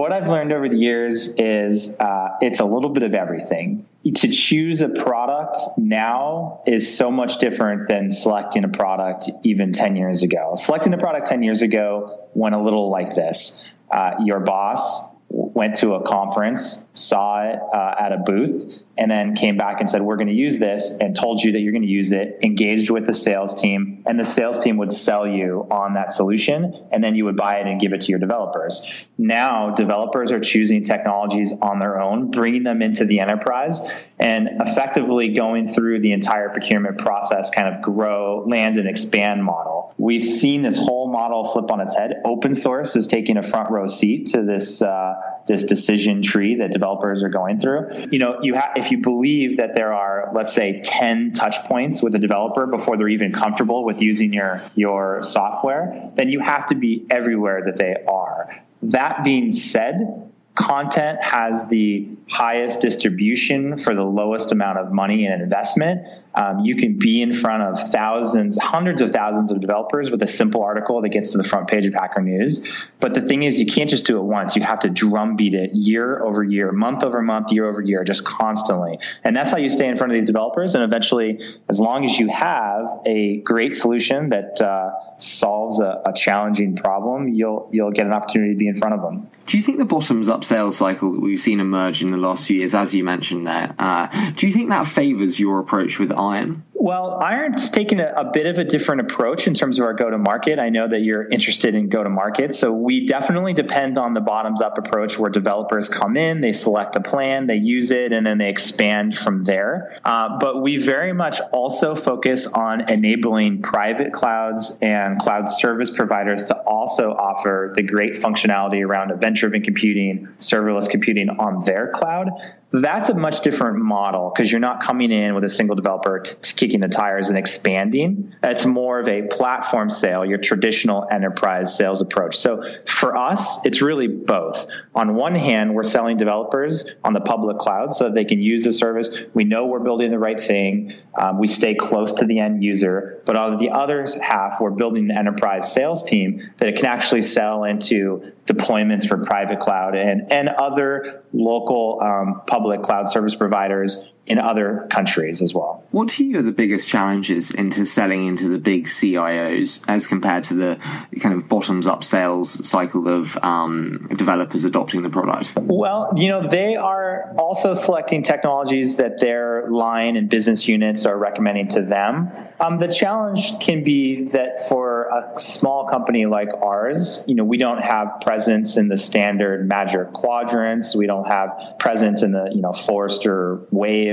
What 0.00 0.14
I've 0.14 0.28
learned 0.28 0.50
over 0.50 0.66
the 0.66 0.78
years 0.78 1.28
is 1.28 2.00
uh, 2.00 2.28
it's 2.40 2.60
a 2.60 2.64
little 2.64 2.88
bit 2.88 3.02
of 3.02 3.12
everything. 3.12 3.86
To 4.06 4.28
choose 4.28 4.80
a 4.80 4.88
product 4.88 5.58
now 5.76 6.62
is 6.66 6.96
so 6.96 7.10
much 7.10 7.36
different 7.36 7.86
than 7.86 8.10
selecting 8.10 8.64
a 8.64 8.68
product 8.68 9.28
even 9.42 9.74
10 9.74 9.96
years 9.96 10.22
ago. 10.22 10.54
Selecting 10.56 10.94
a 10.94 10.96
product 10.96 11.26
10 11.26 11.42
years 11.42 11.60
ago 11.60 12.28
went 12.32 12.54
a 12.54 12.62
little 12.62 12.88
like 12.88 13.14
this. 13.14 13.62
Uh, 13.90 14.22
your 14.24 14.40
boss 14.40 15.02
went 15.28 15.76
to 15.76 15.92
a 15.92 16.02
conference, 16.02 16.82
saw 16.94 17.42
it 17.42 17.58
uh, 17.60 17.94
at 18.00 18.12
a 18.12 18.22
booth, 18.24 18.80
and 19.00 19.10
then 19.10 19.34
came 19.34 19.56
back 19.56 19.80
and 19.80 19.88
said, 19.88 20.02
We're 20.02 20.16
going 20.16 20.28
to 20.28 20.34
use 20.34 20.58
this, 20.58 20.90
and 21.00 21.16
told 21.16 21.42
you 21.42 21.52
that 21.52 21.60
you're 21.60 21.72
going 21.72 21.82
to 21.82 21.88
use 21.88 22.12
it, 22.12 22.40
engaged 22.42 22.90
with 22.90 23.06
the 23.06 23.14
sales 23.14 23.58
team, 23.58 24.04
and 24.06 24.20
the 24.20 24.24
sales 24.24 24.62
team 24.62 24.76
would 24.76 24.92
sell 24.92 25.26
you 25.26 25.66
on 25.70 25.94
that 25.94 26.12
solution, 26.12 26.86
and 26.92 27.02
then 27.02 27.14
you 27.14 27.24
would 27.24 27.36
buy 27.36 27.56
it 27.56 27.66
and 27.66 27.80
give 27.80 27.94
it 27.94 28.02
to 28.02 28.08
your 28.08 28.18
developers. 28.18 29.06
Now, 29.16 29.70
developers 29.70 30.32
are 30.32 30.40
choosing 30.40 30.84
technologies 30.84 31.52
on 31.62 31.78
their 31.78 31.98
own, 31.98 32.30
bringing 32.30 32.62
them 32.62 32.82
into 32.82 33.06
the 33.06 33.20
enterprise, 33.20 33.90
and 34.18 34.50
effectively 34.60 35.32
going 35.32 35.72
through 35.72 36.00
the 36.00 36.12
entire 36.12 36.50
procurement 36.50 36.98
process, 36.98 37.48
kind 37.48 37.74
of 37.74 37.80
grow, 37.80 38.44
land, 38.46 38.76
and 38.76 38.86
expand 38.86 39.42
model. 39.42 39.94
We've 39.96 40.24
seen 40.24 40.60
this 40.60 40.76
whole 40.76 41.10
model 41.10 41.44
flip 41.44 41.70
on 41.70 41.80
its 41.80 41.96
head. 41.96 42.20
Open 42.26 42.54
source 42.54 42.96
is 42.96 43.06
taking 43.06 43.38
a 43.38 43.42
front 43.42 43.70
row 43.70 43.86
seat 43.86 44.26
to 44.26 44.42
this. 44.42 44.82
Uh, 44.82 45.14
this 45.50 45.64
decision 45.64 46.22
tree 46.22 46.54
that 46.56 46.70
developers 46.70 47.24
are 47.24 47.28
going 47.28 47.58
through. 47.58 48.06
You 48.12 48.20
know, 48.20 48.38
you 48.40 48.54
have 48.54 48.70
if 48.76 48.92
you 48.92 48.98
believe 48.98 49.56
that 49.56 49.74
there 49.74 49.92
are, 49.92 50.30
let's 50.32 50.54
say, 50.54 50.80
10 50.82 51.32
touch 51.32 51.64
points 51.64 52.00
with 52.00 52.14
a 52.14 52.18
developer 52.18 52.66
before 52.66 52.96
they're 52.96 53.08
even 53.08 53.32
comfortable 53.32 53.84
with 53.84 54.00
using 54.00 54.32
your 54.32 54.62
your 54.76 55.22
software, 55.22 56.12
then 56.14 56.28
you 56.28 56.38
have 56.38 56.66
to 56.66 56.76
be 56.76 57.04
everywhere 57.10 57.64
that 57.66 57.76
they 57.76 57.96
are. 58.08 58.64
That 58.82 59.24
being 59.24 59.50
said, 59.50 60.29
content 60.54 61.22
has 61.22 61.68
the 61.68 62.08
highest 62.28 62.80
distribution 62.80 63.78
for 63.78 63.94
the 63.94 64.02
lowest 64.02 64.52
amount 64.52 64.78
of 64.78 64.92
money 64.92 65.26
and 65.26 65.42
investment. 65.42 66.06
Um, 66.32 66.60
you 66.60 66.76
can 66.76 66.96
be 66.96 67.22
in 67.22 67.32
front 67.32 67.62
of 67.62 67.90
thousands, 67.90 68.56
hundreds 68.56 69.02
of 69.02 69.10
thousands 69.10 69.50
of 69.50 69.60
developers 69.60 70.12
with 70.12 70.22
a 70.22 70.28
simple 70.28 70.62
article 70.62 71.02
that 71.02 71.08
gets 71.08 71.32
to 71.32 71.38
the 71.38 71.44
front 71.44 71.68
page 71.68 71.86
of 71.86 71.94
Hacker 71.94 72.20
News. 72.20 72.72
But 73.00 73.14
the 73.14 73.22
thing 73.22 73.42
is, 73.42 73.58
you 73.58 73.66
can't 73.66 73.90
just 73.90 74.04
do 74.04 74.18
it 74.18 74.22
once. 74.22 74.54
You 74.54 74.62
have 74.62 74.80
to 74.80 74.90
drumbeat 74.90 75.54
it 75.54 75.72
year 75.74 76.22
over 76.24 76.44
year, 76.44 76.70
month 76.70 77.02
over 77.02 77.20
month, 77.20 77.50
year 77.50 77.68
over 77.68 77.80
year, 77.80 78.04
just 78.04 78.24
constantly. 78.24 79.00
And 79.24 79.36
that's 79.36 79.50
how 79.50 79.56
you 79.56 79.70
stay 79.70 79.88
in 79.88 79.96
front 79.96 80.12
of 80.12 80.14
these 80.14 80.26
developers. 80.26 80.76
And 80.76 80.84
eventually, 80.84 81.40
as 81.68 81.80
long 81.80 82.04
as 82.04 82.16
you 82.16 82.28
have 82.28 82.86
a 83.06 83.38
great 83.38 83.74
solution 83.74 84.28
that 84.28 84.60
uh, 84.60 84.90
solves 85.18 85.80
a, 85.80 86.02
a 86.06 86.12
challenging 86.12 86.76
problem, 86.76 87.28
you'll 87.28 87.68
you'll 87.72 87.90
get 87.90 88.06
an 88.06 88.12
opportunity 88.12 88.52
to 88.52 88.58
be 88.58 88.68
in 88.68 88.76
front 88.76 88.94
of 88.94 89.02
them. 89.02 89.28
Do 89.50 89.56
you 89.56 89.64
think 89.64 89.78
the 89.78 89.84
bottoms 89.84 90.28
up 90.28 90.44
sales 90.44 90.76
cycle 90.76 91.10
that 91.10 91.20
we've 91.20 91.40
seen 91.40 91.58
emerge 91.58 92.02
in 92.02 92.12
the 92.12 92.16
last 92.16 92.46
few 92.46 92.58
years, 92.58 92.72
as 92.72 92.94
you 92.94 93.02
mentioned 93.02 93.48
there, 93.48 93.74
uh, 93.80 94.30
do 94.36 94.46
you 94.46 94.52
think 94.52 94.70
that 94.70 94.86
favors 94.86 95.40
your 95.40 95.58
approach 95.58 95.98
with 95.98 96.12
Iron? 96.12 96.62
Well, 96.72 97.18
Iron's 97.20 97.68
taken 97.68 98.00
a, 98.00 98.06
a, 98.16 98.30
bit 98.32 98.46
of 98.46 98.58
a 98.58 98.64
different 98.64 99.02
approach 99.02 99.46
in 99.46 99.52
terms 99.52 99.78
of 99.78 99.84
our 99.84 99.92
go 99.92 100.08
to 100.08 100.16
market. 100.16 100.58
I 100.58 100.70
know 100.70 100.88
that 100.88 101.00
you're 101.00 101.28
interested 101.28 101.74
in 101.74 101.90
go 101.90 102.02
to 102.02 102.08
market. 102.08 102.54
So 102.54 102.72
we 102.72 103.04
definitely 103.04 103.52
depend 103.52 103.98
on 103.98 104.14
the 104.14 104.20
bottoms 104.20 104.62
up 104.62 104.78
approach 104.78 105.18
where 105.18 105.30
developers 105.30 105.90
come 105.90 106.16
in, 106.16 106.40
they 106.40 106.52
select 106.52 106.96
a 106.96 107.00
plan, 107.00 107.46
they 107.46 107.56
use 107.56 107.90
it, 107.90 108.12
and 108.12 108.24
then 108.24 108.38
they 108.38 108.48
expand 108.48 109.14
from 109.14 109.44
there. 109.44 110.00
Uh, 110.04 110.38
but 110.38 110.62
we 110.62 110.78
very 110.78 111.12
much 111.12 111.40
also 111.52 111.94
focus 111.94 112.46
on 112.46 112.88
enabling 112.88 113.60
private 113.60 114.14
clouds 114.14 114.74
and 114.80 115.18
cloud 115.18 115.50
service 115.50 115.90
providers 115.90 116.44
to 116.44 116.54
also 116.54 117.10
offer 117.10 117.74
the 117.74 117.82
great 117.82 118.14
functionality 118.14 118.82
around 118.86 119.10
event 119.10 119.39
driven 119.40 119.62
computing, 119.62 120.28
serverless 120.38 120.88
computing 120.88 121.30
on 121.30 121.64
their 121.64 121.88
cloud 121.94 122.28
that's 122.72 123.08
a 123.08 123.14
much 123.14 123.40
different 123.40 123.78
model 123.78 124.30
because 124.32 124.50
you're 124.50 124.60
not 124.60 124.80
coming 124.80 125.10
in 125.10 125.34
with 125.34 125.42
a 125.42 125.48
single 125.48 125.74
developer 125.74 126.20
t- 126.20 126.34
t- 126.40 126.52
kicking 126.54 126.80
the 126.80 126.88
tires 126.88 127.28
and 127.28 127.36
expanding. 127.36 128.34
It's 128.42 128.64
more 128.64 129.00
of 129.00 129.08
a 129.08 129.22
platform 129.22 129.90
sale, 129.90 130.24
your 130.24 130.38
traditional 130.38 131.06
enterprise 131.10 131.76
sales 131.76 132.00
approach. 132.00 132.36
So 132.36 132.62
for 132.86 133.16
us, 133.16 133.64
it's 133.66 133.82
really 133.82 134.06
both. 134.06 134.68
On 134.94 135.16
one 135.16 135.34
hand, 135.34 135.74
we're 135.74 135.82
selling 135.82 136.16
developers 136.16 136.84
on 137.02 137.12
the 137.12 137.20
public 137.20 137.58
cloud 137.58 137.94
so 137.94 138.04
that 138.04 138.14
they 138.14 138.24
can 138.24 138.40
use 138.40 138.62
the 138.62 138.72
service. 138.72 139.18
We 139.34 139.44
know 139.44 139.66
we're 139.66 139.80
building 139.80 140.12
the 140.12 140.18
right 140.18 140.40
thing. 140.40 140.94
Um, 141.18 141.38
we 141.38 141.48
stay 141.48 141.74
close 141.74 142.14
to 142.14 142.24
the 142.24 142.38
end 142.38 142.62
user. 142.62 143.20
But 143.26 143.36
on 143.36 143.58
the 143.58 143.70
other 143.70 144.06
half, 144.22 144.60
we're 144.60 144.70
building 144.70 145.10
an 145.10 145.18
enterprise 145.18 145.72
sales 145.72 146.04
team 146.04 146.50
that 146.58 146.68
it 146.68 146.76
can 146.76 146.86
actually 146.86 147.22
sell 147.22 147.64
into 147.64 148.32
deployments 148.46 149.08
for 149.08 149.18
private 149.18 149.60
cloud 149.60 149.96
and, 149.96 150.30
and 150.32 150.48
other 150.48 151.19
local 151.32 152.00
um, 152.02 152.42
public 152.46 152.82
cloud 152.82 153.08
service 153.08 153.34
providers 153.34 154.10
in 154.30 154.38
other 154.38 154.86
countries 154.90 155.42
as 155.42 155.52
well. 155.52 155.84
What 155.90 156.10
to 156.10 156.24
you 156.24 156.38
are 156.38 156.42
the 156.42 156.52
biggest 156.52 156.86
challenges 156.88 157.50
into 157.50 157.84
selling 157.84 158.28
into 158.28 158.48
the 158.48 158.60
big 158.60 158.84
CIOs 158.84 159.84
as 159.88 160.06
compared 160.06 160.44
to 160.44 160.54
the 160.54 160.78
kind 161.20 161.34
of 161.34 161.48
bottoms 161.48 161.88
up 161.88 162.04
sales 162.04 162.68
cycle 162.68 163.08
of 163.08 163.36
um, 163.42 164.08
developers 164.16 164.62
adopting 164.62 165.02
the 165.02 165.10
product? 165.10 165.54
Well, 165.56 166.12
you 166.14 166.28
know, 166.28 166.46
they 166.46 166.76
are 166.76 167.34
also 167.36 167.74
selecting 167.74 168.22
technologies 168.22 168.98
that 168.98 169.18
their 169.18 169.68
line 169.68 170.14
and 170.16 170.28
business 170.28 170.68
units 170.68 171.06
are 171.06 171.18
recommending 171.18 171.66
to 171.70 171.82
them. 171.82 172.30
Um, 172.60 172.78
the 172.78 172.88
challenge 172.88 173.58
can 173.58 173.82
be 173.82 174.26
that 174.26 174.68
for 174.68 175.08
a 175.08 175.38
small 175.40 175.88
company 175.88 176.26
like 176.26 176.50
ours, 176.54 177.24
you 177.26 177.34
know, 177.34 177.44
we 177.44 177.56
don't 177.56 177.82
have 177.82 178.20
presence 178.20 178.76
in 178.76 178.86
the 178.86 178.96
standard 178.96 179.66
Magic 179.66 180.12
quadrants. 180.12 180.94
We 180.94 181.06
don't 181.06 181.26
have 181.26 181.76
presence 181.80 182.22
in 182.22 182.30
the, 182.32 182.50
you 182.54 182.60
know, 182.60 182.72
Forrester 182.72 183.66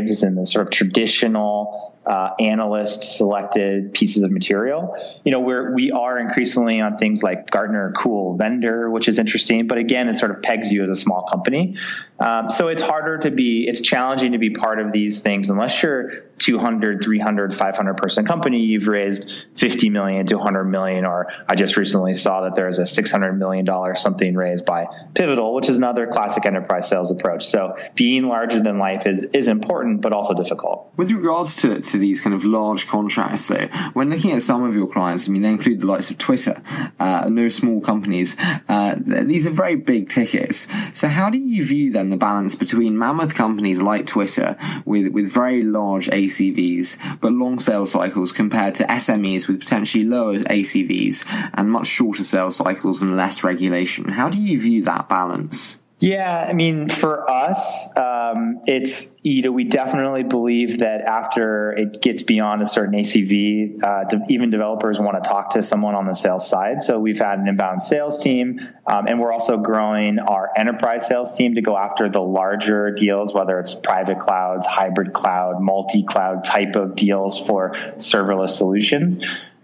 waves 0.07 0.23
and 0.23 0.37
the 0.37 0.45
sort 0.45 0.67
of 0.67 0.71
traditional 0.71 1.96
uh, 2.07 2.33
analyst 2.39 3.17
selected 3.17 3.93
pieces 3.93 4.23
of 4.23 4.31
material. 4.31 4.95
You 5.23 5.31
know, 5.31 5.39
we're 5.39 5.73
we 5.73 5.91
are 5.91 6.17
increasingly 6.17 6.79
on 6.81 6.97
things 6.97 7.21
like 7.21 7.49
Gartner 7.49 7.93
Cool 7.97 8.37
Vendor, 8.37 8.89
which 8.89 9.07
is 9.07 9.19
interesting, 9.19 9.67
but 9.67 9.77
again, 9.77 10.07
it 10.07 10.15
sort 10.15 10.31
of 10.31 10.41
pegs 10.41 10.71
you 10.71 10.83
as 10.83 10.89
a 10.89 10.95
small 10.95 11.27
company. 11.29 11.77
Um, 12.19 12.49
so 12.49 12.69
it's 12.69 12.81
harder 12.81 13.19
to 13.19 13.31
be, 13.31 13.65
it's 13.67 13.81
challenging 13.81 14.31
to 14.31 14.39
be 14.39 14.49
part 14.49 14.79
of 14.79 14.91
these 14.91 15.19
things 15.19 15.49
unless 15.49 15.83
you're 15.83 16.23
200, 16.39 17.03
300, 17.03 17.55
500 17.55 17.97
person 17.97 18.25
company. 18.25 18.59
You've 18.59 18.87
raised 18.87 19.45
50 19.55 19.89
million 19.89 20.25
to 20.27 20.35
100 20.35 20.65
million, 20.65 21.05
or 21.05 21.27
I 21.47 21.55
just 21.55 21.77
recently 21.77 22.13
saw 22.13 22.41
that 22.41 22.55
there's 22.55 22.79
a 22.79 22.85
600 22.85 23.33
million 23.33 23.65
dollar 23.65 23.95
something 23.95 24.35
raised 24.35 24.65
by 24.65 24.87
Pivotal, 25.13 25.53
which 25.53 25.69
is 25.69 25.77
another 25.77 26.07
classic 26.07 26.45
enterprise 26.45 26.87
sales 26.87 27.11
approach. 27.11 27.45
So 27.45 27.75
being 27.95 28.27
larger 28.27 28.61
than 28.61 28.77
life 28.77 29.07
is 29.07 29.23
is 29.23 29.47
important, 29.47 30.01
but 30.01 30.13
also 30.13 30.33
difficult. 30.33 30.91
With 30.95 31.11
regards 31.11 31.55
to, 31.57 31.81
to 31.97 32.01
these 32.01 32.21
kind 32.21 32.35
of 32.35 32.45
large 32.45 32.87
contracts, 32.87 33.45
so 33.45 33.67
when 33.93 34.09
looking 34.09 34.31
at 34.31 34.41
some 34.41 34.63
of 34.63 34.75
your 34.75 34.87
clients, 34.87 35.27
I 35.27 35.31
mean, 35.31 35.41
they 35.41 35.49
include 35.49 35.81
the 35.81 35.87
likes 35.87 36.09
of 36.11 36.17
Twitter, 36.17 36.61
uh, 36.99 37.27
no 37.29 37.49
small 37.49 37.81
companies. 37.81 38.35
Uh, 38.69 38.95
these 38.97 39.47
are 39.47 39.51
very 39.51 39.75
big 39.75 40.09
tickets. 40.09 40.67
So 40.93 41.07
how 41.07 41.29
do 41.29 41.37
you 41.37 41.65
view 41.65 41.91
then 41.91 42.09
the 42.09 42.17
balance 42.17 42.55
between 42.55 42.97
mammoth 42.97 43.35
companies 43.35 43.81
like 43.81 44.05
Twitter 44.05 44.57
with 44.85 45.11
with 45.13 45.31
very 45.31 45.63
large 45.63 46.07
ACVs 46.07 47.19
but 47.21 47.31
long 47.31 47.59
sales 47.59 47.91
cycles 47.91 48.31
compared 48.31 48.75
to 48.75 48.83
SMEs 48.85 49.47
with 49.47 49.59
potentially 49.59 50.03
lower 50.03 50.35
ACVs 50.35 51.25
and 51.53 51.71
much 51.71 51.87
shorter 51.87 52.23
sales 52.23 52.55
cycles 52.55 53.01
and 53.01 53.15
less 53.15 53.43
regulation? 53.43 54.09
How 54.09 54.29
do 54.29 54.41
you 54.41 54.59
view 54.59 54.83
that 54.83 55.09
balance? 55.09 55.77
Yeah, 55.99 56.45
I 56.47 56.53
mean, 56.53 56.89
for 56.89 57.27
us, 57.27 57.89
um, 57.97 58.61
it's 58.67 59.09
you 59.23 59.41
know 59.41 59.51
we 59.51 59.63
definitely 59.63 60.21
believe 60.21 60.79
that 60.79 61.01
after 61.01 61.71
it 61.71 62.03
gets 62.03 62.21
beyond 62.21 62.61
a 62.61 62.67
certain 62.67 62.93
ACV, 62.93 63.83
uh, 63.83 64.03
de- 64.03 64.21
even 64.29 64.51
developers 64.51 64.99
want 64.99 65.21
to 65.21 65.27
talk 65.27 65.51
to 65.51 65.63
someone 65.63 65.95
on 65.95 66.05
the 66.05 66.13
sales 66.13 66.47
side. 66.47 66.83
So 66.83 66.99
we've 66.99 67.17
had 67.17 67.39
an 67.39 67.47
inbound 67.47 67.81
sales 67.81 68.21
team, 68.21 68.59
um, 68.85 69.07
and 69.07 69.19
we're 69.19 69.31
also 69.31 69.57
growing 69.57 70.19
our 70.19 70.51
enterprise 70.55 71.07
sales 71.07 71.35
team 71.35 71.55
to 71.55 71.61
go 71.63 71.75
after 71.75 72.09
the 72.09 72.21
larger 72.21 72.91
deals, 72.91 73.33
whether 73.33 73.59
it's 73.59 73.73
private 73.73 74.19
clouds, 74.19 74.67
hybrid 74.67 75.13
cloud, 75.13 75.59
multi-cloud 75.61 76.43
type 76.43 76.75
of 76.75 76.95
deals 76.95 77.43
for 77.43 77.71
serverless 77.97 78.51
solutions. 78.51 79.17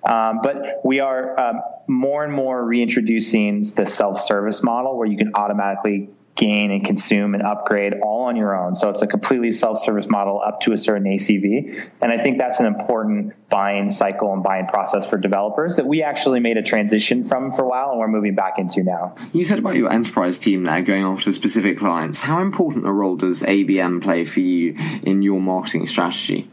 Um, 0.03 0.39
but 0.41 0.81
we 0.83 0.99
are 0.99 1.39
um, 1.39 1.61
more 1.87 2.23
and 2.23 2.33
more 2.33 2.65
reintroducing 2.65 3.61
the 3.75 3.85
self-service 3.85 4.63
model 4.63 4.97
where 4.97 5.07
you 5.07 5.15
can 5.15 5.31
automatically 5.35 6.09
gain 6.35 6.71
and 6.71 6.83
consume 6.83 7.35
and 7.35 7.43
upgrade 7.43 7.93
all 8.01 8.23
on 8.23 8.35
your 8.35 8.55
own. 8.55 8.73
So 8.73 8.89
it's 8.89 9.01
a 9.01 9.07
completely 9.07 9.51
self-service 9.51 10.09
model 10.09 10.41
up 10.45 10.61
to 10.61 10.73
a 10.73 10.77
certain 10.77 11.03
ACV. 11.03 11.89
And 12.01 12.11
I 12.11 12.17
think 12.17 12.37
that's 12.37 12.59
an 12.59 12.65
important 12.65 13.33
buying 13.49 13.89
cycle 13.89 14.33
and 14.33 14.41
buying 14.41 14.65
process 14.65 15.05
for 15.05 15.17
developers 15.17 15.75
that 15.75 15.85
we 15.85 16.01
actually 16.01 16.39
made 16.39 16.57
a 16.57 16.63
transition 16.63 17.23
from 17.23 17.53
for 17.53 17.63
a 17.63 17.67
while 17.67 17.91
and 17.91 17.99
we're 17.99 18.07
moving 18.07 18.33
back 18.33 18.57
into 18.57 18.83
now. 18.83 19.15
You 19.31 19.45
said 19.45 19.59
about 19.59 19.75
your 19.75 19.91
enterprise 19.91 20.39
team 20.39 20.63
there 20.63 20.81
going 20.81 21.03
after 21.03 21.31
specific 21.31 21.77
clients. 21.77 22.21
How 22.21 22.41
important 22.41 22.87
a 22.87 22.91
role 22.91 23.15
does 23.15 23.43
ABM 23.43 24.01
play 24.01 24.25
for 24.25 24.39
you 24.39 24.75
in 25.03 25.21
your 25.21 25.39
marketing 25.39 25.85
strategy? 25.85 26.49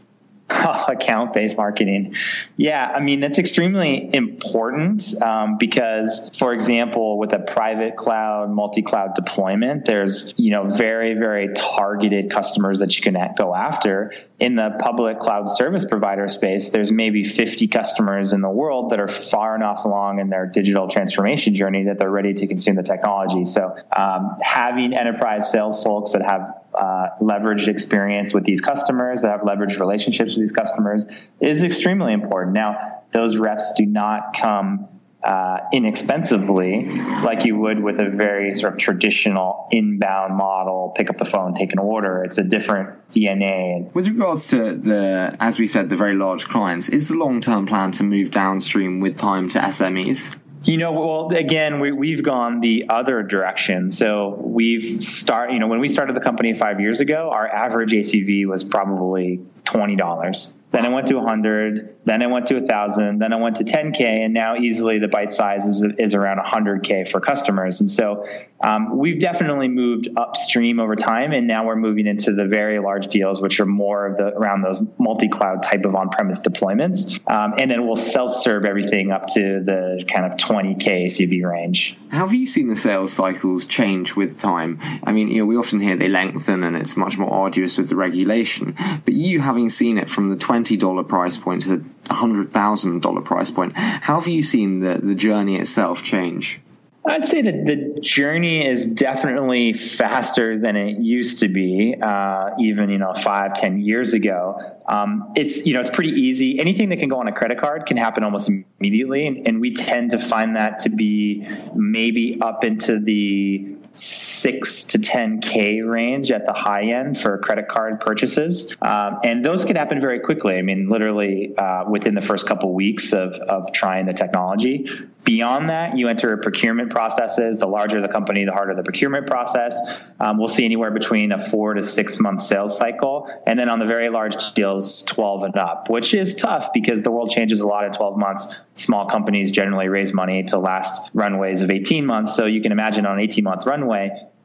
account 0.87 1.33
based 1.33 1.57
marketing. 1.57 2.13
Yeah, 2.57 2.85
I 2.85 2.99
mean, 2.99 3.19
that's 3.19 3.39
extremely 3.39 4.13
important 4.13 5.21
um, 5.21 5.57
because, 5.57 6.29
for 6.37 6.53
example, 6.53 7.17
with 7.17 7.33
a 7.33 7.39
private 7.39 7.95
cloud, 7.95 8.49
multi 8.49 8.81
cloud 8.81 9.15
deployment, 9.15 9.85
there's, 9.85 10.33
you 10.37 10.51
know, 10.51 10.65
very, 10.65 11.13
very 11.15 11.53
targeted 11.53 12.31
customers 12.31 12.79
that 12.79 12.95
you 12.95 13.01
can 13.01 13.17
go 13.37 13.55
after. 13.55 14.13
In 14.39 14.55
the 14.55 14.75
public 14.79 15.19
cloud 15.19 15.49
service 15.49 15.85
provider 15.85 16.27
space, 16.27 16.69
there's 16.69 16.91
maybe 16.91 17.23
50 17.23 17.67
customers 17.67 18.33
in 18.33 18.41
the 18.41 18.49
world 18.49 18.91
that 18.91 18.99
are 18.99 19.07
far 19.07 19.55
enough 19.55 19.85
along 19.85 20.19
in 20.19 20.29
their 20.29 20.47
digital 20.47 20.87
transformation 20.87 21.53
journey 21.53 21.83
that 21.85 21.99
they're 21.99 22.09
ready 22.09 22.33
to 22.33 22.47
consume 22.47 22.75
the 22.75 22.83
technology. 22.83 23.45
So, 23.45 23.75
um, 23.95 24.37
having 24.41 24.95
enterprise 24.95 25.51
sales 25.51 25.83
folks 25.83 26.13
that 26.13 26.23
have 26.23 26.60
uh, 26.73 27.09
leveraged 27.19 27.67
experience 27.67 28.33
with 28.33 28.43
these 28.43 28.61
customers, 28.61 29.21
that 29.21 29.29
have 29.29 29.41
leveraged 29.41 29.79
relationships 29.79 30.35
with 30.35 30.43
these 30.43 30.51
customers, 30.51 31.05
is 31.39 31.63
extremely 31.63 32.13
important. 32.13 32.53
Now, 32.53 33.01
those 33.11 33.37
reps 33.37 33.73
do 33.73 33.85
not 33.85 34.35
come 34.35 34.87
uh, 35.23 35.57
inexpensively 35.71 36.85
like 37.23 37.45
you 37.45 37.55
would 37.55 37.79
with 37.79 37.99
a 37.99 38.09
very 38.09 38.55
sort 38.55 38.73
of 38.73 38.79
traditional 38.79 39.67
inbound 39.71 40.35
model 40.35 40.93
pick 40.95 41.11
up 41.11 41.17
the 41.19 41.25
phone 41.25 41.53
take 41.53 41.71
an 41.73 41.79
order. 41.79 42.23
It's 42.23 42.39
a 42.39 42.43
different 42.43 43.09
dna 43.09 43.93
with 43.93 44.07
regards 44.07 44.47
to 44.47 44.73
the 44.73 45.35
as 45.39 45.59
we 45.59 45.67
said 45.67 45.91
the 45.91 45.95
very 45.95 46.15
large 46.15 46.47
clients 46.47 46.89
is 46.89 47.09
the 47.09 47.17
long-term 47.17 47.67
plan 47.67 47.91
to 47.91 48.03
move 48.03 48.31
downstream 48.31 48.99
with 48.99 49.15
time 49.15 49.47
to 49.49 49.59
smes 49.59 50.35
you 50.63 50.77
know, 50.77 50.91
well, 50.91 51.29
again, 51.35 51.79
we, 51.79 51.91
we've 51.91 52.23
gone 52.23 52.59
the 52.59 52.85
other 52.89 53.23
direction. 53.23 53.89
So 53.89 54.29
we've 54.29 55.01
start, 55.01 55.51
you 55.51 55.59
know, 55.59 55.67
when 55.67 55.79
we 55.79 55.87
started 55.87 56.15
the 56.15 56.21
company 56.21 56.53
five 56.53 56.79
years 56.79 56.99
ago, 56.99 57.29
our 57.31 57.47
average 57.47 57.91
ACV 57.91 58.45
was 58.45 58.63
probably 58.63 59.41
twenty 59.63 59.95
dollars. 59.95 60.53
Then 60.71 60.85
it 60.85 60.89
went 60.89 61.07
to 61.07 61.15
a 61.15 61.19
100. 61.19 62.00
Then 62.03 62.23
I 62.23 62.27
went 62.27 62.47
to 62.47 62.55
a 62.55 62.59
1,000. 62.59 63.19
Then 63.19 63.31
I 63.31 63.35
went 63.35 63.57
to 63.57 63.63
10K. 63.63 64.01
And 64.01 64.33
now 64.33 64.55
easily 64.55 64.99
the 64.99 65.07
bite 65.07 65.31
size 65.31 65.65
is, 65.65 65.85
is 65.99 66.15
around 66.15 66.39
100K 66.39 67.09
for 67.09 67.19
customers. 67.19 67.81
And 67.81 67.91
so 67.91 68.27
um, 68.61 68.97
we've 68.97 69.19
definitely 69.19 69.67
moved 69.67 70.09
upstream 70.17 70.79
over 70.79 70.95
time. 70.95 71.31
And 71.31 71.47
now 71.47 71.65
we're 71.65 71.75
moving 71.75 72.07
into 72.07 72.33
the 72.33 72.45
very 72.45 72.79
large 72.79 73.07
deals, 73.07 73.39
which 73.39 73.59
are 73.59 73.65
more 73.65 74.07
of 74.07 74.17
the 74.17 74.27
around 74.27 74.61
those 74.61 74.79
multi 74.97 75.27
cloud 75.27 75.63
type 75.63 75.85
of 75.85 75.95
on 75.95 76.09
premise 76.09 76.41
deployments. 76.41 77.19
Um, 77.29 77.55
and 77.59 77.69
then 77.69 77.85
we'll 77.85 77.95
self 77.95 78.35
serve 78.35 78.65
everything 78.65 79.11
up 79.11 79.27
to 79.33 79.61
the 79.63 80.03
kind 80.07 80.25
of 80.25 80.37
20K 80.37 81.05
ACV 81.05 81.49
range. 81.49 81.97
How 82.09 82.19
have 82.19 82.33
you 82.33 82.47
seen 82.47 82.67
the 82.67 82.75
sales 82.75 83.13
cycles 83.13 83.65
change 83.65 84.15
with 84.15 84.39
time? 84.39 84.79
I 85.03 85.11
mean, 85.11 85.29
you 85.29 85.41
know, 85.41 85.45
we 85.45 85.55
often 85.55 85.79
hear 85.79 85.95
they 85.95 86.09
lengthen 86.09 86.63
and 86.63 86.75
it's 86.75 86.97
much 86.97 87.17
more 87.17 87.31
arduous 87.31 87.77
with 87.77 87.89
the 87.89 87.95
regulation. 87.95 88.75
But 89.05 89.13
you 89.13 89.39
having 89.39 89.69
seen 89.69 89.97
it 89.97 90.09
from 90.09 90.29
the 90.29 90.35
20 90.35 90.71
$20 90.77 91.07
price 91.07 91.37
point 91.37 91.63
to 91.63 91.77
the 91.77 91.89
$100,000 92.11 93.25
price 93.25 93.51
point. 93.51 93.73
How 93.75 94.19
have 94.19 94.27
you 94.27 94.43
seen 94.43 94.79
the, 94.79 94.99
the 95.01 95.15
journey 95.15 95.57
itself 95.57 96.03
change? 96.03 96.61
I'd 97.03 97.25
say 97.25 97.41
that 97.41 97.65
the 97.65 97.99
journey 97.99 98.67
is 98.67 98.85
definitely 98.85 99.73
faster 99.73 100.59
than 100.59 100.75
it 100.75 100.99
used 100.99 101.39
to 101.39 101.47
be, 101.47 101.95
uh, 101.99 102.51
even 102.59 102.91
you 102.91 102.99
know 102.99 103.13
five, 103.13 103.55
ten 103.55 103.79
years 103.79 104.13
ago. 104.13 104.77
Um, 104.87 105.33
it's 105.35 105.65
you 105.65 105.73
know 105.73 105.79
it's 105.79 105.89
pretty 105.89 106.11
easy. 106.11 106.59
Anything 106.59 106.89
that 106.89 106.99
can 106.99 107.09
go 107.09 107.19
on 107.19 107.27
a 107.27 107.31
credit 107.31 107.57
card 107.57 107.87
can 107.87 107.97
happen 107.97 108.23
almost 108.23 108.51
immediately, 108.79 109.25
and, 109.25 109.47
and 109.47 109.59
we 109.59 109.73
tend 109.73 110.11
to 110.11 110.19
find 110.19 110.57
that 110.57 110.81
to 110.81 110.89
be 110.89 111.47
maybe 111.73 112.39
up 112.39 112.63
into 112.63 112.99
the 112.99 113.77
six 113.93 114.85
to 114.85 114.99
10K 114.99 115.87
range 115.87 116.31
at 116.31 116.45
the 116.45 116.53
high 116.53 116.91
end 116.93 117.19
for 117.19 117.37
credit 117.37 117.67
card 117.67 117.99
purchases. 117.99 118.75
Um, 118.81 119.19
and 119.23 119.43
those 119.43 119.65
can 119.65 119.75
happen 119.75 119.99
very 119.99 120.19
quickly. 120.19 120.57
I 120.57 120.61
mean, 120.61 120.87
literally 120.87 121.53
uh, 121.57 121.85
within 121.89 122.15
the 122.15 122.21
first 122.21 122.47
couple 122.47 122.73
weeks 122.73 123.13
of, 123.13 123.35
of 123.35 123.71
trying 123.73 124.05
the 124.05 124.13
technology. 124.13 124.87
Beyond 125.25 125.69
that, 125.69 125.97
you 125.97 126.07
enter 126.07 126.35
procurement 126.37 126.89
processes. 126.89 127.59
The 127.59 127.67
larger 127.67 128.01
the 128.01 128.07
company, 128.07 128.45
the 128.45 128.51
harder 128.51 128.75
the 128.75 128.83
procurement 128.83 129.27
process. 129.27 129.79
Um, 130.19 130.37
we'll 130.37 130.47
see 130.47 130.65
anywhere 130.65 130.91
between 130.91 131.31
a 131.31 131.39
four 131.39 131.73
to 131.73 131.83
six 131.83 132.19
month 132.19 132.41
sales 132.41 132.77
cycle. 132.77 133.29
And 133.45 133.59
then 133.59 133.69
on 133.69 133.79
the 133.79 133.85
very 133.85 134.09
large 134.09 134.53
deals, 134.53 135.03
12 135.03 135.43
and 135.43 135.57
up, 135.57 135.89
which 135.89 136.13
is 136.13 136.35
tough 136.35 136.73
because 136.73 137.03
the 137.03 137.11
world 137.11 137.29
changes 137.29 137.59
a 137.59 137.67
lot 137.67 137.85
in 137.85 137.91
12 137.91 138.17
months. 138.17 138.55
Small 138.75 139.05
companies 139.05 139.51
generally 139.51 139.89
raise 139.89 140.13
money 140.13 140.43
to 140.43 140.57
last 140.57 141.11
runways 141.13 141.61
of 141.61 141.69
18 141.69 142.05
months. 142.05 142.35
So 142.35 142.45
you 142.45 142.61
can 142.61 142.71
imagine 142.71 143.05
on 143.05 143.17
an 143.17 143.19
18 143.19 143.43
month 143.43 143.65
runway, 143.65 143.80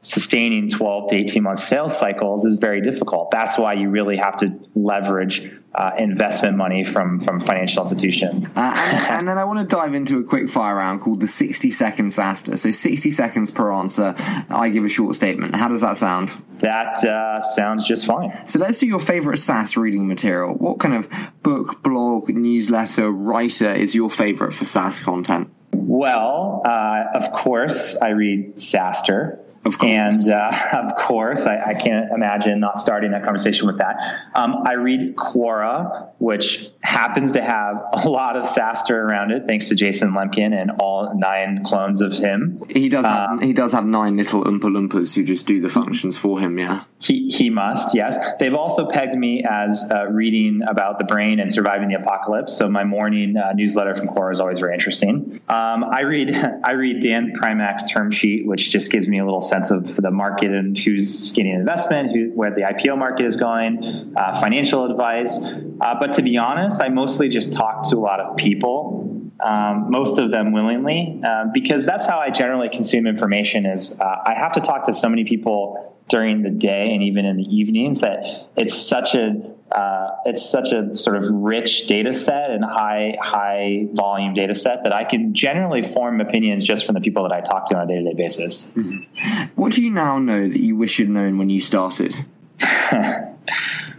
sustaining 0.01 0.69
12 0.69 1.09
to 1.09 1.15
18 1.15 1.43
month 1.43 1.59
sales 1.59 1.97
cycles 1.97 2.45
is 2.45 2.57
very 2.57 2.81
difficult. 2.81 3.31
That's 3.31 3.57
why 3.57 3.73
you 3.73 3.89
really 3.89 4.17
have 4.17 4.37
to 4.37 4.59
leverage 4.75 5.49
uh, 5.75 5.91
investment 5.97 6.57
money 6.57 6.83
from 6.83 7.19
from 7.19 7.39
financial 7.39 7.83
institutions. 7.83 8.47
Uh, 8.55 8.73
and, 8.75 9.19
and, 9.19 9.27
then 9.27 9.37
I 9.37 9.43
want 9.43 9.59
to 9.59 9.75
dive 9.75 9.93
into 9.93 10.19
a 10.19 10.23
quick 10.23 10.49
fire 10.49 10.75
round 10.75 11.01
called 11.01 11.19
the 11.19 11.27
60 11.27 11.69
second 11.71 12.07
SaaStr. 12.07 12.57
So 12.57 12.71
60 12.71 13.11
seconds 13.11 13.51
per 13.51 13.71
answer. 13.71 14.15
I 14.49 14.69
give 14.69 14.85
a 14.85 14.89
short 14.89 15.15
statement. 15.15 15.55
How 15.55 15.67
does 15.67 15.81
that 15.81 15.97
sound? 15.97 16.31
That 16.59 17.03
uh, 17.05 17.41
sounds 17.41 17.87
just 17.87 18.07
fine. 18.07 18.47
So 18.47 18.57
let's 18.57 18.79
do 18.79 18.87
your 18.87 18.99
favorite 18.99 19.37
SaaS 19.37 19.77
reading 19.77 20.07
material. 20.07 20.55
What 20.55 20.79
kind 20.79 20.95
of 20.95 21.07
book, 21.43 21.83
blog, 21.83 22.29
newsletter, 22.29 23.11
writer 23.11 23.69
is 23.69 23.93
your 23.93 24.09
favorite 24.09 24.53
for 24.53 24.65
SaaS 24.65 24.99
content? 24.99 25.51
Well, 25.97 26.61
uh, 26.63 27.05
of 27.15 27.31
course, 27.31 27.97
I 27.99 28.09
read 28.09 28.57
SaaStr. 28.57 29.39
Of 29.67 29.77
course. 29.77 29.91
And 29.91 30.31
uh, 30.31 30.57
of 30.73 30.95
course, 30.95 31.45
I, 31.45 31.61
I, 31.61 31.73
can't 31.73 32.11
imagine 32.13 32.61
not 32.61 32.79
starting 32.79 33.11
that 33.11 33.23
conversation 33.23 33.67
with 33.67 33.79
that. 33.79 33.97
Um, 34.33 34.63
I 34.65 34.73
read 34.73 35.15
Quora, 35.17 36.11
which 36.19 36.69
happens 36.81 37.33
to 37.33 37.41
have 37.41 37.75
a 37.91 38.09
lot 38.09 38.37
of 38.37 38.45
SaaStr 38.45 38.91
around 38.91 39.31
it, 39.31 39.45
thanks 39.45 39.67
to 39.69 39.75
Jason 39.75 40.11
Lemkin 40.11 40.53
and 40.53 40.71
all 40.79 41.13
nine 41.17 41.63
clones 41.63 42.01
of 42.01 42.13
him. 42.13 42.63
He 42.69 42.87
does. 42.87 43.05
Have, 43.05 43.29
uh, 43.29 43.37
he 43.45 43.51
does 43.51 43.73
have 43.73 43.85
nine 43.85 44.15
little 44.15 44.43
Oompa 44.45 44.61
Loompas 44.61 45.13
who 45.13 45.25
just 45.25 45.45
do 45.45 45.59
the 45.59 45.69
functions 45.69 46.17
for 46.17 46.39
him. 46.39 46.57
Yeah. 46.57 46.85
He 46.99 47.29
he 47.29 47.49
must. 47.49 47.93
Yes. 47.93 48.17
They've 48.39 48.55
also 48.55 48.87
pegged 48.87 49.15
me 49.15 49.43
as 49.47 49.85
uh, 49.91 50.05
reading 50.05 50.61
about 50.67 50.97
the 50.97 51.03
brain 51.05 51.39
and 51.41 51.51
surviving 51.51 51.89
the 51.89 51.95
apocalypse. 51.95 52.57
So 52.57 52.69
my 52.69 52.85
morning 52.85 53.35
uh, 53.35 53.51
newsletter 53.53 53.95
from 53.95 54.07
Quora 54.07 54.31
is 54.31 54.39
always 54.39 54.59
very 54.59 54.73
interesting. 54.73 55.41
Um, 55.49 55.83
I 55.83 56.01
read 56.01 56.33
I 56.63 56.71
read 56.71 57.01
Dan 57.01 57.33
Primack's 57.37 57.91
term 57.91 58.11
sheet, 58.11 58.47
which 58.47 58.71
just 58.71 58.91
gives 58.91 59.07
me 59.07 59.19
a 59.19 59.25
little 59.25 59.41
sense 59.41 59.56
of 59.71 59.95
the 59.95 60.11
market 60.11 60.51
and 60.51 60.77
who's 60.77 61.31
getting 61.31 61.53
investment, 61.53 62.11
who, 62.11 62.31
where 62.33 62.53
the 62.53 62.61
IPO 62.61 62.97
market 62.97 63.25
is 63.25 63.37
going, 63.37 64.13
uh, 64.15 64.39
financial 64.39 64.85
advice. 64.85 65.45
Uh, 65.45 65.95
but 65.99 66.13
to 66.13 66.21
be 66.21 66.37
honest, 66.37 66.81
I 66.81 66.89
mostly 66.89 67.29
just 67.29 67.53
talk 67.53 67.89
to 67.89 67.97
a 67.97 67.99
lot 67.99 68.19
of 68.19 68.37
people. 68.37 69.31
Um, 69.43 69.91
most 69.91 70.17
of 70.17 70.31
them 70.31 70.51
willingly, 70.51 71.21
uh, 71.23 71.45
because 71.53 71.85
that's 71.85 72.07
how 72.07 72.19
I 72.19 72.31
generally 72.31 72.69
consume 72.69 73.05
information. 73.05 73.67
Is 73.67 73.99
uh, 73.99 74.03
I 74.03 74.33
have 74.33 74.53
to 74.53 74.61
talk 74.61 74.85
to 74.85 74.93
so 74.93 75.09
many 75.09 75.25
people 75.25 75.95
during 76.07 76.41
the 76.41 76.49
day 76.49 76.93
and 76.93 77.03
even 77.03 77.25
in 77.25 77.37
the 77.37 77.43
evenings 77.43 77.99
that 77.99 78.49
it's 78.55 78.73
such 78.73 79.13
a 79.13 79.56
uh, 79.71 80.09
it's 80.25 80.49
such 80.49 80.71
a 80.71 80.95
sort 80.95 81.17
of 81.17 81.25
rich 81.29 81.87
data 81.87 82.13
set 82.13 82.51
and 82.51 82.63
high 82.63 83.17
high 83.21 83.87
volume 83.91 84.33
data 84.33 84.55
set 84.55 84.83
that 84.83 84.93
I 84.93 85.03
can 85.03 85.33
generally 85.33 85.81
form 85.81 86.21
opinions 86.21 86.65
just 86.65 86.85
from 86.85 86.95
the 86.95 87.01
people 87.01 87.23
that 87.23 87.33
I 87.33 87.41
talk 87.41 87.67
to 87.67 87.77
on 87.77 87.83
a 87.83 87.87
day 87.87 88.01
to 88.01 88.03
day 88.03 88.13
basis. 88.13 88.71
Mm-hmm. 88.71 89.61
What 89.61 89.73
do 89.73 89.83
you 89.83 89.91
now 89.91 90.19
know 90.19 90.47
that 90.47 90.59
you 90.59 90.75
wish 90.75 90.99
you'd 90.99 91.09
known 91.09 91.37
when 91.37 91.49
you 91.49 91.59
started? 91.59 92.15
uh, 92.61 93.25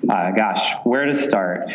gosh, 0.08 0.74
where 0.84 1.04
to 1.04 1.14
start? 1.14 1.70